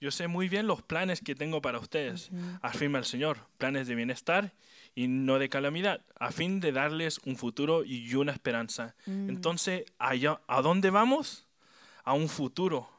yo 0.00 0.10
sé 0.10 0.28
muy 0.28 0.48
bien 0.48 0.66
los 0.66 0.82
planes 0.82 1.20
que 1.20 1.34
tengo 1.34 1.60
para 1.62 1.78
ustedes, 1.78 2.30
afirma 2.62 2.98
el 2.98 3.04
Señor, 3.04 3.46
planes 3.58 3.86
de 3.86 3.94
bienestar 3.94 4.52
y 4.94 5.06
no 5.08 5.38
de 5.38 5.48
calamidad, 5.48 6.02
a 6.18 6.32
fin 6.32 6.60
de 6.60 6.72
darles 6.72 7.18
un 7.24 7.36
futuro 7.36 7.84
y 7.84 8.12
una 8.14 8.32
esperanza. 8.32 8.94
Entonces, 9.06 9.84
allá, 9.98 10.40
¿a 10.48 10.60
dónde 10.62 10.90
vamos? 10.90 11.46
A 12.04 12.14
un 12.14 12.28
futuro 12.28 12.90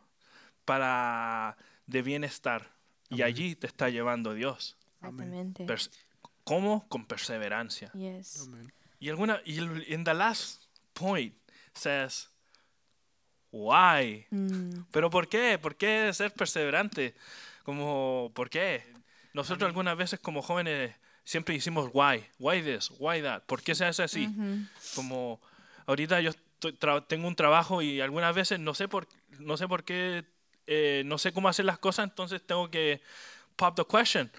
para 0.65 1.57
de 1.87 2.01
bienestar. 2.01 2.71
Y 3.09 3.23
allí 3.23 3.55
te 3.55 3.65
está 3.67 3.89
llevando 3.89 4.33
Dios. 4.35 4.77
Exactamente. 5.01 5.65
Pers- 5.65 5.89
¿Cómo? 6.43 6.87
Con 6.89 7.05
perseverancia. 7.05 7.91
Yes. 7.93 8.41
Amén. 8.41 8.71
Y 8.99 9.09
alguna 9.09 9.41
y 9.45 9.57
el- 9.57 9.85
in 9.91 10.03
the 10.03 10.13
last 10.13 10.63
point 10.93 11.33
says 11.73 12.28
why. 13.51 14.25
Mm, 14.31 14.85
Pero 14.91 15.09
¿por 15.09 15.27
qué? 15.27 15.57
¿Por 15.59 15.75
qué 15.75 16.11
ser 16.13 16.33
perseverante? 16.33 17.15
Como 17.63 18.31
¿por 18.33 18.49
qué? 18.49 18.83
Nosotros 19.33 19.67
algunas 19.67 19.97
veces 19.97 20.19
como 20.19 20.41
jóvenes 20.41 20.95
siempre 21.23 21.55
decimos 21.55 21.89
why, 21.93 22.25
why 22.39 22.61
this, 22.61 22.91
why 22.99 23.21
that. 23.21 23.43
¿Por 23.45 23.61
qué 23.61 23.75
se 23.75 23.85
hace 23.85 24.03
así? 24.03 24.25
ujú. 24.27 24.65
Como 24.95 25.39
ahorita 25.87 26.21
yo 26.21 26.31
estoy 26.31 26.77
tengo 27.07 27.27
un 27.27 27.35
trabajo 27.35 27.81
y 27.81 28.01
algunas 28.01 28.35
veces 28.35 28.59
no 28.59 28.73
sé 28.73 28.87
por 28.87 29.07
no 29.39 29.57
sé 29.57 29.67
por 29.67 29.83
qué 29.83 30.25
eh, 30.67 31.03
no 31.05 31.17
sé 31.17 31.31
cómo 31.33 31.49
hacer 31.49 31.65
las 31.65 31.79
cosas, 31.79 32.05
entonces 32.05 32.41
tengo 32.45 32.69
que 32.69 33.01
pop 33.55 33.75
the 33.75 33.85
question. 33.85 34.31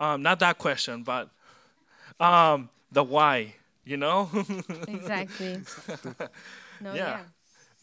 Um, 0.00 0.20
not 0.22 0.38
that 0.40 0.56
question, 0.58 1.04
but 1.04 1.28
um, 2.20 2.68
the 2.92 3.02
why, 3.02 3.54
you 3.84 3.96
know? 3.96 4.28
Exactly. 4.86 5.64
No, 6.80 6.94
Yeah. 6.94 7.18
yeah. 7.18 7.24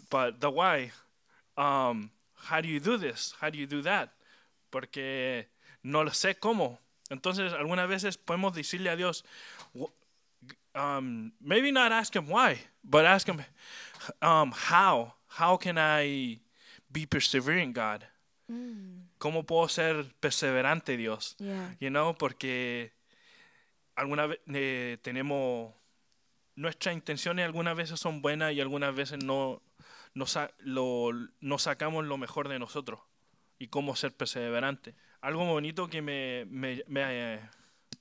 But 0.10 0.40
the 0.40 0.50
why. 0.50 0.92
Um, 1.58 2.12
how 2.36 2.62
do 2.62 2.68
you 2.68 2.80
do 2.80 2.98
this? 2.98 3.34
How 3.40 3.50
do 3.50 3.58
you 3.58 3.68
do 3.68 3.82
that? 3.82 4.10
Porque 4.72 5.48
no 5.84 6.04
lo 6.04 6.12
sé 6.12 6.36
cómo. 6.40 6.78
Entonces, 7.10 7.54
algunas 7.54 7.88
veces 7.88 8.18
podemos 8.18 8.54
decirle 8.54 8.90
a 8.90 8.96
Dios, 8.96 9.24
um, 10.76 11.32
maybe 11.42 11.72
not 11.72 11.92
ask 11.92 12.16
him 12.16 12.28
why, 12.28 12.60
but 12.84 13.06
ask 13.06 13.28
him, 13.28 13.42
um, 14.22 14.52
how? 14.52 15.14
How 15.28 15.58
can 15.58 15.78
I 15.78 16.40
be 16.92 17.06
persevering, 17.06 17.74
God? 17.74 18.04
Mm, 18.48 19.08
¿Cómo 19.20 19.46
puedo 19.46 19.68
ser 19.70 20.06
perseverante, 20.20 20.98
Dios? 20.98 21.36
yeah. 21.40 21.76
You 21.80 21.90
know, 21.90 22.14
porque 22.14 22.92
alguna 23.96 24.28
vez 24.28 24.40
eh, 24.54 24.98
tenemos 25.02 25.74
nuestras 26.56 26.96
intenciones 26.96 27.46
algunas 27.46 27.76
veces 27.76 28.00
son 28.00 28.22
buenas 28.22 28.54
y 28.54 28.62
algunas 28.62 28.94
veces 28.96 29.24
no 29.24 29.62
no, 30.20 30.26
lo, 30.60 31.12
no 31.40 31.58
sacamos 31.58 32.06
lo 32.06 32.18
mejor 32.18 32.50
de 32.50 32.60
nosotros 32.60 33.00
y 33.58 33.68
cómo 33.68 33.96
ser 33.96 34.16
perseverante. 34.16 34.96
Algo 35.22 35.46
bonito 35.46 35.90
que 35.90 36.02
me, 36.02 36.46
me, 36.50 36.84
me, 36.88 37.40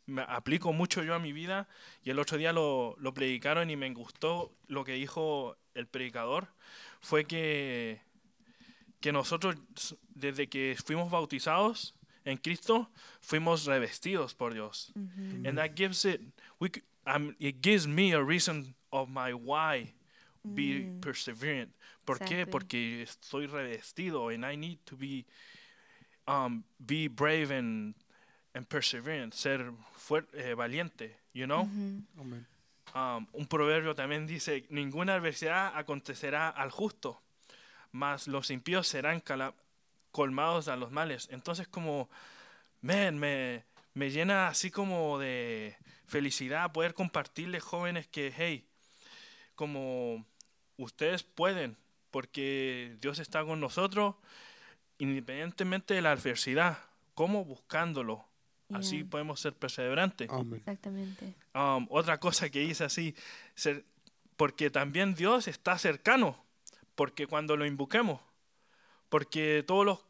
me 0.07 0.23
aplico 0.23 0.73
mucho 0.73 1.03
yo 1.03 1.15
a 1.15 1.19
mi 1.19 1.33
vida 1.33 1.69
y 2.03 2.11
el 2.11 2.19
otro 2.19 2.39
día 2.39 2.53
lo, 2.53 2.97
lo 2.99 3.15
predicaron 3.15 3.71
y 3.71 3.77
me 3.77 3.93
gustó 3.93 4.53
lo 4.67 4.85
que 4.85 4.93
dijo 4.93 5.57
el 5.75 5.87
predicador 5.87 6.49
fue 7.01 7.25
que, 7.25 8.01
que 9.01 9.13
nosotros 9.13 9.57
desde 10.09 10.49
que 10.49 10.77
fuimos 10.85 11.11
bautizados 11.11 11.95
en 12.25 12.37
Cristo 12.39 12.91
fuimos 13.21 13.65
revestidos 13.65 14.35
por 14.35 14.55
Dios. 14.55 14.93
Mhm. 14.95 15.47
And 15.47 15.59
that 15.59 15.77
gives 15.77 16.05
it, 16.05 16.21
we, 16.59 16.71
um, 17.07 17.35
it 17.39 17.63
gives 17.63 17.87
me 17.87 18.13
a 18.13 18.23
reason 18.23 18.75
of 18.91 19.09
my 19.09 19.33
why 19.33 19.95
be 20.43 20.81
Mm. 20.81 21.01
perseverant. 21.01 21.75
¿Por 22.05 22.19
qué? 22.21 22.47
Porque 22.47 23.03
estoy 23.03 23.47
revestido 23.47 24.29
and 24.31 24.45
I 24.45 24.57
need 24.57 24.79
to 24.85 24.97
be, 24.97 25.25
um, 26.27 26.63
be 26.79 27.09
brave 27.09 27.57
and, 27.57 27.95
and 28.55 28.67
perseverant, 28.67 29.35
ser 29.35 29.73
fuer- 29.97 30.29
eh, 30.35 30.55
valiente, 30.55 31.19
you 31.33 31.47
know? 31.47 31.65
Mhm. 31.67 32.07
Amén. 32.19 32.47
Um, 32.95 33.27
un 33.33 33.47
proverbio 33.47 33.95
también 33.95 34.27
dice, 34.27 34.67
ninguna 34.71 35.15
adversidad 35.15 35.73
acontecerá 35.77 36.49
al 36.49 36.71
justo, 36.71 37.21
mas 37.93 38.27
los 38.29 38.51
impíos 38.51 38.89
serán 38.89 39.23
colmados 40.11 40.69
a 40.69 40.77
los 40.77 40.91
males. 40.91 41.29
Entonces 41.31 41.69
como, 41.69 42.09
man, 42.81 43.19
me, 43.19 43.65
me 43.93 44.11
llena 44.11 44.49
así 44.49 44.71
como 44.71 45.19
de 45.19 45.77
felicidad 46.07 46.73
poder 46.73 46.95
compartirles 46.95 47.63
jóvenes 47.63 48.07
que, 48.07 48.33
hey, 48.35 48.65
como 49.59 50.25
ustedes 50.77 51.25
pueden, 51.25 51.77
porque 52.13 52.97
Dios 53.01 53.19
está 53.19 53.45
con 53.45 53.59
nosotros 53.59 54.15
independientemente 54.99 55.95
de 55.95 56.03
la 56.03 56.13
adversidad, 56.13 56.79
¿cómo 57.15 57.45
buscándolo? 57.45 58.25
Así 58.73 58.99
Yeah. 58.99 59.11
podemos 59.11 59.41
ser 59.41 59.55
perseverantes. 59.55 60.31
Amén. 60.31 60.55
Exactamente. 60.61 61.35
Um, 61.55 61.87
otra 61.91 62.19
cosa 62.21 62.51
que 62.51 62.63
hice 62.63 62.85
así, 62.85 63.15
ser- 63.57 63.85
porque 64.37 64.71
también 64.71 65.15
Dios 65.17 65.49
está 65.49 65.77
cercano, 65.79 66.37
porque 66.95 67.27
cuando 67.27 67.57
lo 67.57 67.67
invoquemos, 67.67 68.21
porque 69.09 69.65
todos 69.67 69.85
los 69.85 70.01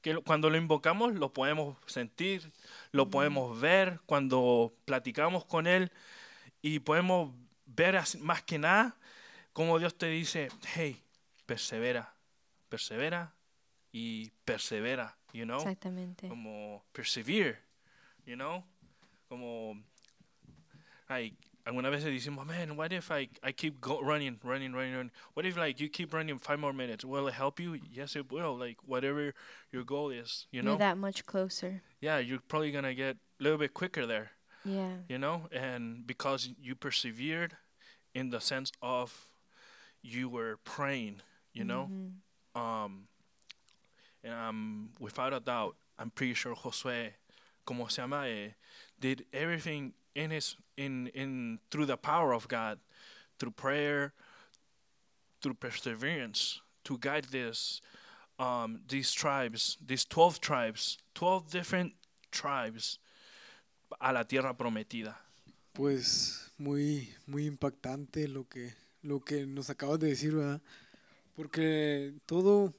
que 0.00 0.14
cuando 0.24 0.48
lo 0.50 0.56
invocamos 0.56 1.14
lo 1.14 1.32
podemos 1.32 1.76
sentir, 1.86 2.50
lo 2.92 3.10
podemos 3.10 3.60
ver 3.60 4.00
cuando 4.06 4.72
platicamos 4.86 5.44
con 5.44 5.66
Él 5.66 5.90
y 6.62 6.78
podemos 6.78 7.32
ver 7.76 8.00
más 8.20 8.42
que 8.42 8.58
nada 8.58 8.96
como 9.52 9.78
Dios 9.78 9.96
te 9.96 10.06
dice, 10.08 10.48
hey, 10.74 11.02
persevera, 11.46 12.12
persevera 12.68 13.32
y 13.92 14.30
persevera, 14.44 15.16
you 15.32 15.44
know 15.44 15.58
Exactamente. 15.58 16.28
como 16.28 16.84
persevere, 16.92 17.58
you 18.26 18.36
know, 18.36 18.64
como 19.28 19.76
like 21.08 21.34
algunas 21.64 21.90
veces 21.90 22.12
decimos, 22.12 22.46
man, 22.46 22.76
what 22.76 22.92
if 22.92 23.10
I 23.10 23.28
I 23.42 23.52
keep 23.52 23.80
go 23.80 24.00
running, 24.00 24.38
running, 24.44 24.72
running, 24.72 24.92
running? 24.94 25.10
What 25.34 25.46
if 25.46 25.56
like 25.56 25.80
you 25.80 25.88
keep 25.88 26.12
running 26.14 26.38
five 26.38 26.58
more 26.60 26.72
minutes? 26.72 27.04
Will 27.04 27.26
it 27.28 27.34
help 27.34 27.58
you? 27.58 27.78
Yes, 27.90 28.14
it 28.16 28.30
will. 28.30 28.56
Like 28.56 28.78
whatever 28.86 29.34
your 29.72 29.84
goal 29.84 30.10
is, 30.10 30.46
you 30.52 30.62
know. 30.62 30.72
You're 30.72 30.78
that 30.78 30.98
much 30.98 31.24
closer. 31.26 31.82
Yeah, 32.00 32.18
you're 32.18 32.40
probably 32.46 32.70
gonna 32.72 32.94
get 32.94 33.16
a 33.40 33.42
little 33.42 33.58
bit 33.58 33.72
quicker 33.74 34.06
there, 34.06 34.30
Yeah. 34.64 34.98
you 35.08 35.18
know, 35.18 35.48
and 35.50 36.06
because 36.06 36.50
you 36.60 36.74
persevered, 36.76 37.56
in 38.16 38.30
the 38.30 38.40
sense 38.40 38.72
of 38.80 39.28
you 40.02 40.28
were 40.28 40.56
praying, 40.64 41.20
you 41.52 41.64
know. 41.64 41.90
Mhm. 41.90 42.60
Um, 42.60 43.08
and 44.24 44.32
um, 44.32 44.90
without 44.98 45.32
a 45.34 45.40
doubt, 45.40 45.76
I'm 45.98 46.10
pretty 46.10 46.34
sure 46.34 46.54
Josué, 46.54 47.12
como 47.66 47.86
se 47.88 48.00
llama, 48.02 48.26
eh, 48.26 48.54
did 48.98 49.26
everything 49.32 49.92
in 50.14 50.30
his 50.30 50.56
in 50.76 51.08
in 51.08 51.58
through 51.70 51.86
the 51.86 51.96
power 51.96 52.32
of 52.32 52.48
God, 52.48 52.78
through 53.38 53.52
prayer, 53.52 54.14
through 55.42 55.54
perseverance, 55.54 56.62
to 56.84 56.96
guide 56.98 57.26
this 57.30 57.82
um, 58.38 58.80
these 58.88 59.12
tribes, 59.12 59.76
these 59.84 60.06
twelve 60.06 60.40
tribes, 60.40 60.98
twelve 61.14 61.50
different 61.50 61.92
tribes, 62.30 62.98
a 64.00 64.12
la 64.12 64.22
tierra 64.22 64.54
prometida. 64.54 65.14
Pues 65.76 66.50
muy, 66.56 67.10
muy 67.26 67.44
impactante 67.44 68.28
lo 68.28 68.48
que, 68.48 68.72
lo 69.02 69.20
que 69.20 69.46
nos 69.46 69.68
acabas 69.68 70.00
de 70.00 70.08
decir, 70.08 70.34
¿verdad? 70.34 70.62
Porque 71.34 72.14
todo 72.24 72.74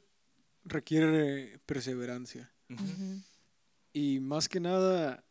requiere 0.64 1.60
perseverancia. 1.66 2.52
Y 3.94 4.20
más 4.20 4.50
que 4.50 4.60
nada, 4.60 5.24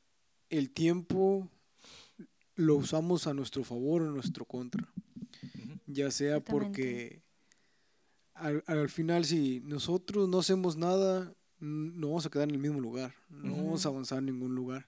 el 0.49 0.71
tiempo 0.71 1.51
lo 2.55 2.77
usamos 2.77 3.27
a 3.27 3.35
nuestro 3.35 3.65
favor 3.65 4.03
o 4.03 4.09
a 4.09 4.13
nuestro 4.13 4.45
contra. 4.45 4.89
Ya 5.87 6.11
sea 6.11 6.41
porque 6.41 7.21
al, 8.35 8.63
al 8.67 8.89
final 8.89 9.25
si 9.25 9.61
nosotros 9.65 10.29
no 10.29 10.39
hacemos 10.39 10.77
nada, 10.77 11.35
no 11.59 12.09
vamos 12.09 12.27
a 12.27 12.31
quedar 12.31 12.49
en 12.49 12.55
el 12.55 12.61
mismo 12.61 12.81
lugar, 12.81 13.15
no 13.29 13.57
vamos 13.57 13.87
a 13.87 13.89
avanzar 13.89 14.19
en 14.19 14.27
ningún 14.27 14.55
lugar. 14.55 14.87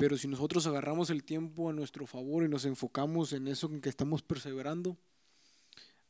Pero 0.00 0.16
si 0.16 0.26
nosotros 0.28 0.66
agarramos 0.66 1.10
el 1.10 1.22
tiempo 1.22 1.68
a 1.68 1.74
nuestro 1.74 2.06
favor 2.06 2.42
y 2.42 2.48
nos 2.48 2.64
enfocamos 2.64 3.34
en 3.34 3.46
eso 3.48 3.66
en 3.66 3.82
que 3.82 3.90
estamos 3.90 4.22
perseverando, 4.22 4.96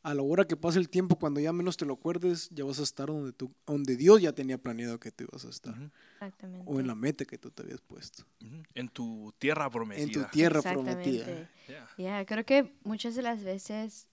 a 0.02 0.14
la 0.14 0.23
hora 0.23 0.47
que 0.47 0.56
pase 0.56 0.78
el 0.78 0.88
tiempo, 0.88 1.18
cuando 1.18 1.40
ya 1.40 1.52
menos 1.52 1.76
te 1.76 1.85
lo 1.85 1.94
acuerdes, 1.94 2.49
ya 2.50 2.64
vas 2.64 2.78
a 2.78 2.85
estar 2.85 3.09
donde, 3.09 3.32
tú, 3.32 3.52
donde 3.66 3.97
Dios 3.97 4.23
ya 4.23 4.32
tenía 4.32 4.59
planeado 4.59 5.00
que 5.00 5.11
tú 5.11 5.25
ibas 5.25 5.44
a 5.44 5.50
estar. 5.50 5.75
Exactamente. 6.14 6.70
O 6.70 6.78
en 6.78 6.87
la 6.87 6.94
meta 6.94 7.25
que 7.25 7.37
tú 7.37 7.50
te 7.50 7.64
habías 7.64 7.80
puesto. 7.80 8.25
En 8.75 8.88
tu 8.88 9.35
tierra 9.38 9.68
prometida. 9.68 10.04
En 10.04 10.12
tu 10.12 10.25
tierra 10.30 10.62
prometida. 10.62 11.25
Exactamente. 11.25 11.50
Yeah. 11.99 12.20
Ya, 12.20 12.26
creo 12.26 12.47
que 12.47 12.73
muchas 12.85 13.16
de 13.16 13.23
las 13.23 13.43
veces 13.43 14.06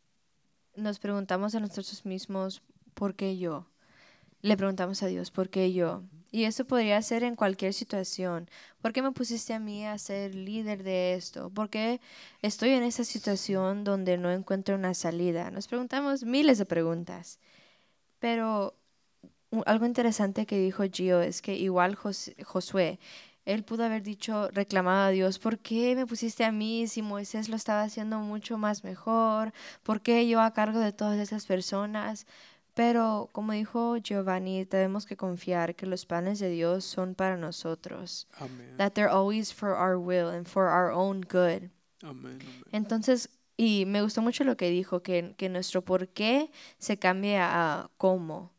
nos 0.76 1.00
preguntamos 1.00 1.54
a 1.56 1.60
nosotros 1.60 2.04
mismos, 2.04 2.64
¿por 2.96 3.14
qué 3.14 3.38
yo? 3.38 3.68
Le 4.42 4.58
preguntamos 4.58 5.04
a 5.04 5.08
Dios, 5.08 5.32
¿por 5.32 5.50
qué 5.50 5.72
yo? 5.72 6.04
Y 6.32 6.44
eso 6.44 6.66
podría 6.66 7.02
ser 7.02 7.24
en 7.24 7.36
cualquier 7.36 7.74
situación. 7.74 8.50
¿Por 8.82 8.94
qué 8.94 9.02
me 9.02 9.12
pusiste 9.12 9.54
a 9.54 9.60
mí 9.60 9.86
a 9.86 9.98
ser 9.98 10.36
líder 10.36 10.84
de 10.84 11.14
esto? 11.16 11.50
¿Por 11.50 11.70
qué 11.70 12.02
estoy 12.42 12.72
en 12.72 12.84
esa 12.84 13.04
situación 13.06 13.84
donde 13.84 14.18
no 14.18 14.32
encuentro 14.32 14.76
una 14.76 14.94
salida? 14.94 15.52
Nos 15.52 15.68
preguntamos 15.68 16.24
miles 16.24 16.58
de 16.58 16.66
preguntas. 16.66 17.40
Pero 18.20 18.76
algo 19.66 19.86
interesante 19.86 20.46
que 20.46 20.60
dijo 20.60 20.84
Gio 20.92 21.22
es 21.22 21.42
que 21.42 21.56
igual 21.56 21.96
Jos- 21.96 22.32
Josué, 22.46 23.00
él 23.46 23.64
pudo 23.64 23.86
haber 23.86 24.04
dicho, 24.04 24.50
reclamado 24.52 25.06
a 25.08 25.10
Dios, 25.12 25.40
¿por 25.40 25.60
qué 25.60 25.96
me 25.96 26.06
pusiste 26.06 26.44
a 26.46 26.52
mí 26.52 26.88
si 26.88 27.02
Moisés 27.02 27.48
lo 27.50 27.56
estaba 27.56 27.84
haciendo 27.84 28.20
mucho 28.20 28.58
más 28.58 28.84
mejor? 28.84 29.54
¿Por 29.84 30.02
qué 30.02 30.28
yo 30.28 30.42
a 30.42 30.52
cargo 30.54 30.80
de 30.80 30.92
todas 30.94 31.18
esas 31.20 31.46
personas? 31.46 32.28
Pero 32.78 33.28
como 33.32 33.54
dijo 33.54 33.98
Giovanni, 33.98 34.64
tenemos 34.66 35.08
que 35.08 35.18
confiar 35.18 35.74
que 35.74 35.88
los 35.88 36.06
planes 36.06 36.38
de 36.38 36.52
Dios 36.52 36.86
son 36.86 37.16
para 37.16 37.36
nosotros. 37.36 38.28
Amén. 38.38 38.78
That 38.78 38.92
they're 38.92 39.10
always 39.10 39.52
for 39.52 39.70
our 39.70 39.98
will 39.98 40.28
and 40.28 40.46
for 40.46 40.66
our 40.68 40.92
own 40.92 41.22
good. 41.22 41.72
Amén. 42.04 42.38
amén. 42.40 42.64
Entonces, 42.72 43.32
y 43.58 43.86
me 43.88 44.04
gustó 44.04 44.22
mucho 44.22 44.44
lo 44.44 44.58
que 44.58 44.70
dijo, 44.70 45.02
que, 45.02 45.34
que 45.38 45.50
nuestro 45.50 45.84
por 45.84 46.10
qué 46.10 46.52
se 46.78 47.00
cambie 47.00 47.40
a 47.40 47.90
cómo. 47.98 48.54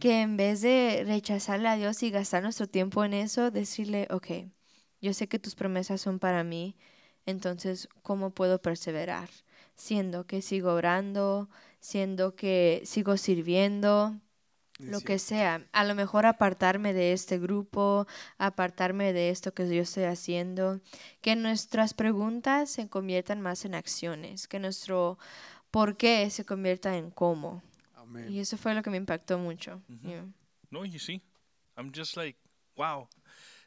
Que 0.00 0.20
en 0.20 0.36
vez 0.36 0.60
de 0.60 1.04
rechazarle 1.06 1.68
a 1.68 1.76
Dios 1.76 2.02
y 2.02 2.10
gastar 2.10 2.42
nuestro 2.42 2.66
tiempo 2.66 3.04
en 3.04 3.14
eso, 3.14 3.52
decirle, 3.52 4.08
ok, 4.10 4.26
yo 5.00 5.14
sé 5.14 5.28
que 5.28 5.38
tus 5.38 5.54
promesas 5.54 6.00
son 6.00 6.18
para 6.18 6.42
mí, 6.42 6.76
entonces, 7.24 7.88
¿cómo 8.02 8.30
puedo 8.30 8.60
perseverar? 8.60 9.28
Siendo 9.78 10.26
que 10.26 10.42
sigo 10.42 10.74
orando, 10.74 11.48
siendo 11.80 12.34
que 12.34 12.82
sigo 12.84 13.16
sirviendo, 13.16 14.20
lo 14.78 15.00
que 15.00 15.18
sea. 15.18 15.66
A 15.72 15.84
lo 15.84 15.94
mejor 15.94 16.26
apartarme 16.26 16.92
de 16.92 17.12
este 17.12 17.38
grupo, 17.38 18.06
apartarme 18.38 19.12
de 19.12 19.30
esto 19.30 19.54
que 19.54 19.72
yo 19.74 19.82
estoy 19.82 20.04
haciendo. 20.04 20.80
Que 21.20 21.36
nuestras 21.36 21.94
preguntas 21.94 22.70
se 22.70 22.88
conviertan 22.88 23.40
más 23.40 23.64
en 23.64 23.74
acciones, 23.74 24.48
que 24.48 24.58
nuestro 24.58 25.18
por 25.70 25.96
qué 25.96 26.28
se 26.30 26.44
convierta 26.44 26.96
en 26.96 27.10
cómo. 27.10 27.62
Amén. 27.94 28.30
Y 28.30 28.40
eso 28.40 28.56
fue 28.56 28.74
lo 28.74 28.82
que 28.82 28.90
me 28.90 28.96
impactó 28.96 29.38
mucho. 29.38 29.80
Yeah. 30.02 30.26
No, 30.70 30.84
y 30.84 30.98
sí. 30.98 31.22
I'm 31.76 31.92
just 31.94 32.16
like, 32.16 32.38
wow. 32.76 33.08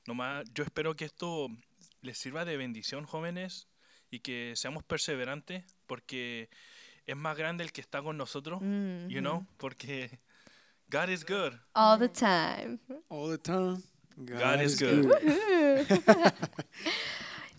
Nomás, 0.06 0.46
yo 0.54 0.64
espero 0.64 0.96
que 0.96 1.06
esto 1.06 1.48
les 2.02 2.18
sirva 2.18 2.44
de 2.44 2.58
bendición, 2.58 3.06
jóvenes, 3.06 3.68
y 4.12 4.20
que 4.20 4.54
seamos 4.56 4.84
perseverantes, 4.84 5.64
porque 5.88 6.50
es 7.08 7.16
más 7.16 7.36
grande 7.38 7.64
el 7.64 7.72
que 7.72 7.82
está 7.82 8.02
con 8.02 8.18
nosotros, 8.18 8.62
you 8.62 9.22
know, 9.22 9.46
porque 9.58 10.20
God 10.90 11.10
is 11.10 11.26
good. 11.26 11.54
All 11.74 11.98
the 11.98 12.10
time. 12.10 12.78
All 13.10 13.32
the 13.32 13.38
time. 13.38 13.82
God 14.18 14.62
is 14.62 14.80
good. 14.80 15.12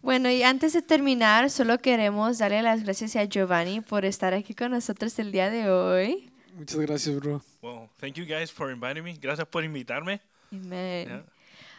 Bueno, 0.02 0.28
y 0.28 0.42
antes 0.42 0.72
de 0.72 0.82
terminar, 0.82 1.48
solo 1.48 1.78
queremos 1.78 2.38
darle 2.38 2.60
las 2.60 2.82
gracias 2.82 3.14
a 3.14 3.24
Giovanni 3.24 3.80
por 3.82 4.04
estar 4.04 4.34
aquí 4.34 4.52
con 4.52 4.72
nosotros 4.72 5.16
el 5.20 5.30
día 5.30 5.48
de 5.48 5.70
hoy. 5.70 6.28
Muchas 6.54 6.80
gracias, 6.80 7.14
bro. 7.20 7.40
Well, 7.62 7.88
thank 8.00 8.14
you 8.14 8.24
guys 8.24 8.50
for 8.50 8.72
inviting 8.72 9.04
me. 9.04 9.14
Gracias 9.14 9.46
por 9.46 9.62
invitarme. 9.62 10.20
Amen. 10.50 11.06
Yeah. 11.06 11.22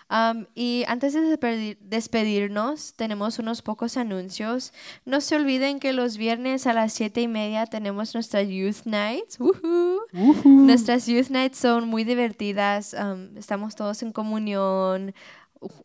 Um, 0.09 0.45
y 0.53 0.83
antes 0.87 1.13
de 1.13 1.21
despedir- 1.21 1.77
despedirnos, 1.79 2.93
tenemos 2.95 3.39
unos 3.39 3.61
pocos 3.61 3.97
anuncios. 3.97 4.73
No 5.05 5.21
se 5.21 5.35
olviden 5.35 5.79
que 5.79 5.93
los 5.93 6.17
viernes 6.17 6.67
a 6.67 6.73
las 6.73 6.93
siete 6.93 7.21
y 7.21 7.27
media 7.27 7.65
tenemos 7.65 8.13
nuestras 8.13 8.47
Youth 8.47 8.85
Nights. 8.85 9.39
¡Woohoo! 9.39 10.01
Nuestras 10.45 11.07
Youth 11.07 11.29
Nights 11.29 11.57
son 11.57 11.87
muy 11.87 12.03
divertidas. 12.03 12.93
um, 12.93 13.35
estamos 13.37 13.75
todos 13.75 14.03
en 14.03 14.11
comunión, 14.11 15.13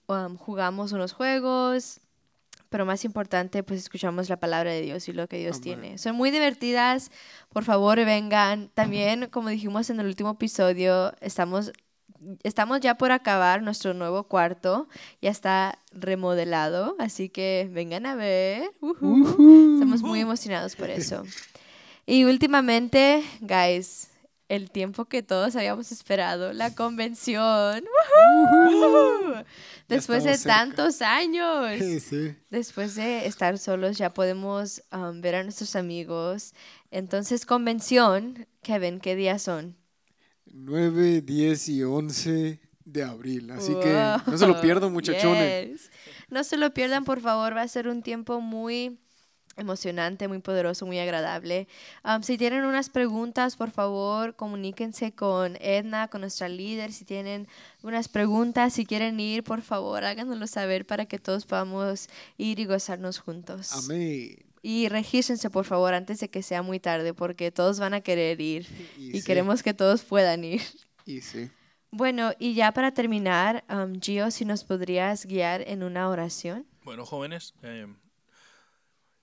um, 0.06 0.36
jugamos 0.36 0.92
unos 0.92 1.12
juegos, 1.12 2.00
pero 2.68 2.84
más 2.84 3.04
importante, 3.06 3.62
pues 3.62 3.80
escuchamos 3.80 4.28
la 4.28 4.38
palabra 4.38 4.70
de 4.72 4.82
Dios 4.82 5.08
y 5.08 5.12
lo 5.14 5.26
que 5.26 5.38
Dios 5.38 5.56
Amén. 5.56 5.62
tiene. 5.62 5.98
Son 5.98 6.14
muy 6.16 6.30
divertidas. 6.30 7.10
Por 7.48 7.64
favor, 7.64 7.96
vengan. 8.04 8.68
También, 8.74 9.28
como 9.30 9.48
dijimos 9.48 9.88
en 9.88 10.00
el 10.00 10.06
último 10.06 10.32
episodio, 10.32 11.14
estamos 11.22 11.72
estamos 12.42 12.80
ya 12.80 12.96
por 12.96 13.12
acabar 13.12 13.62
nuestro 13.62 13.94
nuevo 13.94 14.24
cuarto. 14.24 14.88
Ya 15.20 15.30
está 15.30 15.78
remodelado, 15.92 16.96
así 16.98 17.28
que 17.28 17.68
vengan 17.72 18.06
a 18.06 18.14
ver. 18.14 18.70
Estamos 18.80 20.02
muy 20.02 20.20
emocionados 20.20 20.76
por 20.76 20.90
eso. 20.90 21.24
Y 22.06 22.24
últimamente, 22.24 23.22
guys, 23.40 24.10
el 24.48 24.70
tiempo 24.70 25.04
que 25.04 25.22
todos 25.22 25.56
habíamos 25.56 25.92
esperado, 25.92 26.52
la 26.52 26.74
convención. 26.74 27.84
¡Woohoo! 28.50 29.44
Después 29.88 30.24
de 30.24 30.36
cerca. 30.36 30.58
tantos 30.58 31.02
años. 31.02 31.78
Sí, 31.78 32.00
sí. 32.00 32.36
Después 32.50 32.94
de 32.94 33.26
estar 33.26 33.58
solos 33.58 33.98
ya 33.98 34.14
podemos 34.14 34.82
um, 34.92 35.20
ver 35.20 35.34
a 35.34 35.42
nuestros 35.42 35.76
amigos. 35.76 36.54
Entonces, 36.90 37.44
convención, 37.44 38.46
Kevin, 38.62 39.00
¿qué 39.00 39.14
días 39.16 39.42
son? 39.42 39.76
9, 40.52 41.22
10 41.22 41.68
y 41.68 41.82
11 41.82 42.60
de 42.84 43.02
abril. 43.02 43.50
Así 43.50 43.74
que 43.82 44.16
no 44.26 44.38
se 44.38 44.46
lo 44.46 44.60
pierdan, 44.60 44.92
muchachones. 44.92 45.68
Yes. 45.68 45.90
No 46.30 46.44
se 46.44 46.56
lo 46.56 46.72
pierdan, 46.72 47.04
por 47.04 47.20
favor. 47.20 47.56
Va 47.56 47.62
a 47.62 47.68
ser 47.68 47.88
un 47.88 48.02
tiempo 48.02 48.40
muy 48.40 48.98
emocionante, 49.58 50.28
muy 50.28 50.38
poderoso, 50.38 50.86
muy 50.86 50.98
agradable. 50.98 51.68
Um, 52.04 52.22
si 52.22 52.38
tienen 52.38 52.64
unas 52.64 52.88
preguntas, 52.88 53.56
por 53.56 53.70
favor, 53.70 54.36
comuníquense 54.36 55.12
con 55.12 55.56
Edna, 55.60 56.08
con 56.08 56.22
nuestra 56.22 56.48
líder. 56.48 56.92
Si 56.92 57.04
tienen 57.04 57.48
unas 57.82 58.08
preguntas, 58.08 58.72
si 58.72 58.86
quieren 58.86 59.18
ir, 59.20 59.42
por 59.44 59.62
favor, 59.62 60.04
háganoslo 60.04 60.46
saber 60.46 60.86
para 60.86 61.06
que 61.06 61.18
todos 61.18 61.44
podamos 61.44 62.08
ir 62.36 62.60
y 62.60 62.64
gozarnos 62.64 63.18
juntos. 63.18 63.72
Amén. 63.72 64.47
Y 64.62 64.88
regístrense, 64.88 65.50
por 65.50 65.64
favor, 65.64 65.94
antes 65.94 66.20
de 66.20 66.28
que 66.28 66.42
sea 66.42 66.62
muy 66.62 66.80
tarde, 66.80 67.14
porque 67.14 67.50
todos 67.52 67.78
van 67.78 67.94
a 67.94 68.00
querer 68.00 68.40
ir 68.40 68.66
Y 68.96 69.16
y 69.16 69.20
sí. 69.20 69.26
queremos 69.26 69.62
que 69.62 69.74
todos 69.74 70.02
puedan 70.02 70.44
ir. 70.44 70.62
Y 71.04 71.20
sí. 71.20 71.50
Bueno, 71.90 72.32
y 72.38 72.54
ya 72.54 72.72
para 72.72 72.92
terminar, 72.92 73.64
um, 73.70 73.98
Gio, 74.00 74.30
si 74.30 74.44
nos 74.44 74.64
podrías 74.64 75.24
guiar 75.24 75.62
en 75.62 75.82
una 75.82 76.08
oración. 76.08 76.66
Bueno, 76.84 77.06
jóvenes, 77.06 77.54
eh, 77.62 77.86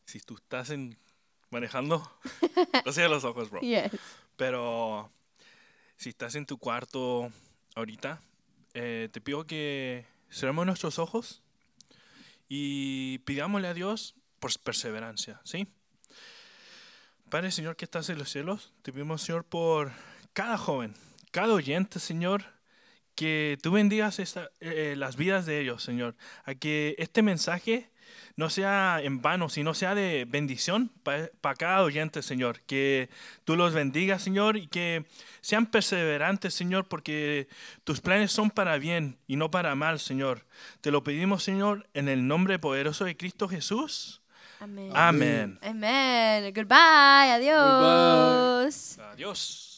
si 0.06 0.20
tú 0.20 0.36
estás 0.36 0.72
en, 0.72 0.98
manejando, 1.52 2.10
no 2.86 2.92
cierres 2.92 3.12
los 3.12 3.24
ojos, 3.24 3.50
bro. 3.52 3.62
Yes. 3.62 3.92
Pero 4.36 5.12
si 5.98 6.10
estás 6.10 6.36
en 6.36 6.46
tu 6.46 6.58
cuarto 6.58 7.32
ahorita, 7.76 8.22
eh, 8.74 9.10
te 9.12 9.22
pido 9.22 9.46
que 9.46 10.06
cerremos 10.32 10.66
nuestros 10.66 10.98
ojos 10.98 11.44
y 12.50 13.20
pidámosle 13.20 13.68
a 13.68 13.74
Dios 13.74 14.16
perseverancia, 14.58 15.42
¿sí? 15.44 15.68
Padre 17.30 17.52
Señor 17.52 17.76
que 17.76 17.86
estás 17.86 18.10
en 18.10 18.20
los 18.20 18.30
cielos, 18.30 18.74
te 18.82 18.94
pedimos 18.94 19.22
Señor 19.22 19.44
por 19.44 19.92
cada 20.34 20.58
joven, 20.58 20.94
cada 21.32 21.54
oyente, 21.54 22.00
Señor, 22.00 22.46
que 23.16 23.58
tú 23.62 23.72
bendigas 23.72 24.20
eh, 24.60 24.96
las 24.98 25.16
vidas 25.16 25.46
de 25.46 25.60
ellos, 25.62 25.82
Señor, 25.84 26.16
a 26.44 26.54
que 26.54 26.96
este 27.00 27.22
mensaje 27.22 27.90
no 28.36 28.50
sea 28.50 29.00
en 29.02 29.22
vano, 29.22 29.50
sino 29.50 29.74
sea 29.74 29.96
de 29.96 30.26
bendición 30.28 30.92
para 31.04 31.56
cada 31.56 31.82
oyente, 31.84 32.22
Señor. 32.22 32.62
Que 32.62 33.10
tú 33.46 33.56
los 33.56 33.74
bendigas, 33.74 34.22
Señor, 34.22 34.58
y 34.58 34.68
que 34.68 35.06
sean 35.42 35.66
perseverantes, 35.66 36.54
Señor, 36.54 36.88
porque 36.88 37.48
tus 37.84 38.02
planes 38.02 38.32
son 38.32 38.52
para 38.52 38.78
bien 38.78 39.18
y 39.28 39.38
no 39.38 39.52
para 39.52 39.76
mal, 39.76 40.00
Señor. 40.00 40.46
Te 40.82 40.92
lo 40.92 41.04
pedimos, 41.04 41.44
Señor, 41.44 41.88
en 41.94 42.10
el 42.10 42.28
nombre 42.28 42.60
poderoso 42.60 43.06
de 43.06 43.16
Cristo 43.18 43.48
Jesús. 43.48 44.22
Amén. 44.60 44.92
Amén. 44.94 45.58
Amén. 45.62 46.54
Goodbye. 46.54 47.32
Adiós. 47.36 48.98
Adiós. 49.12 49.75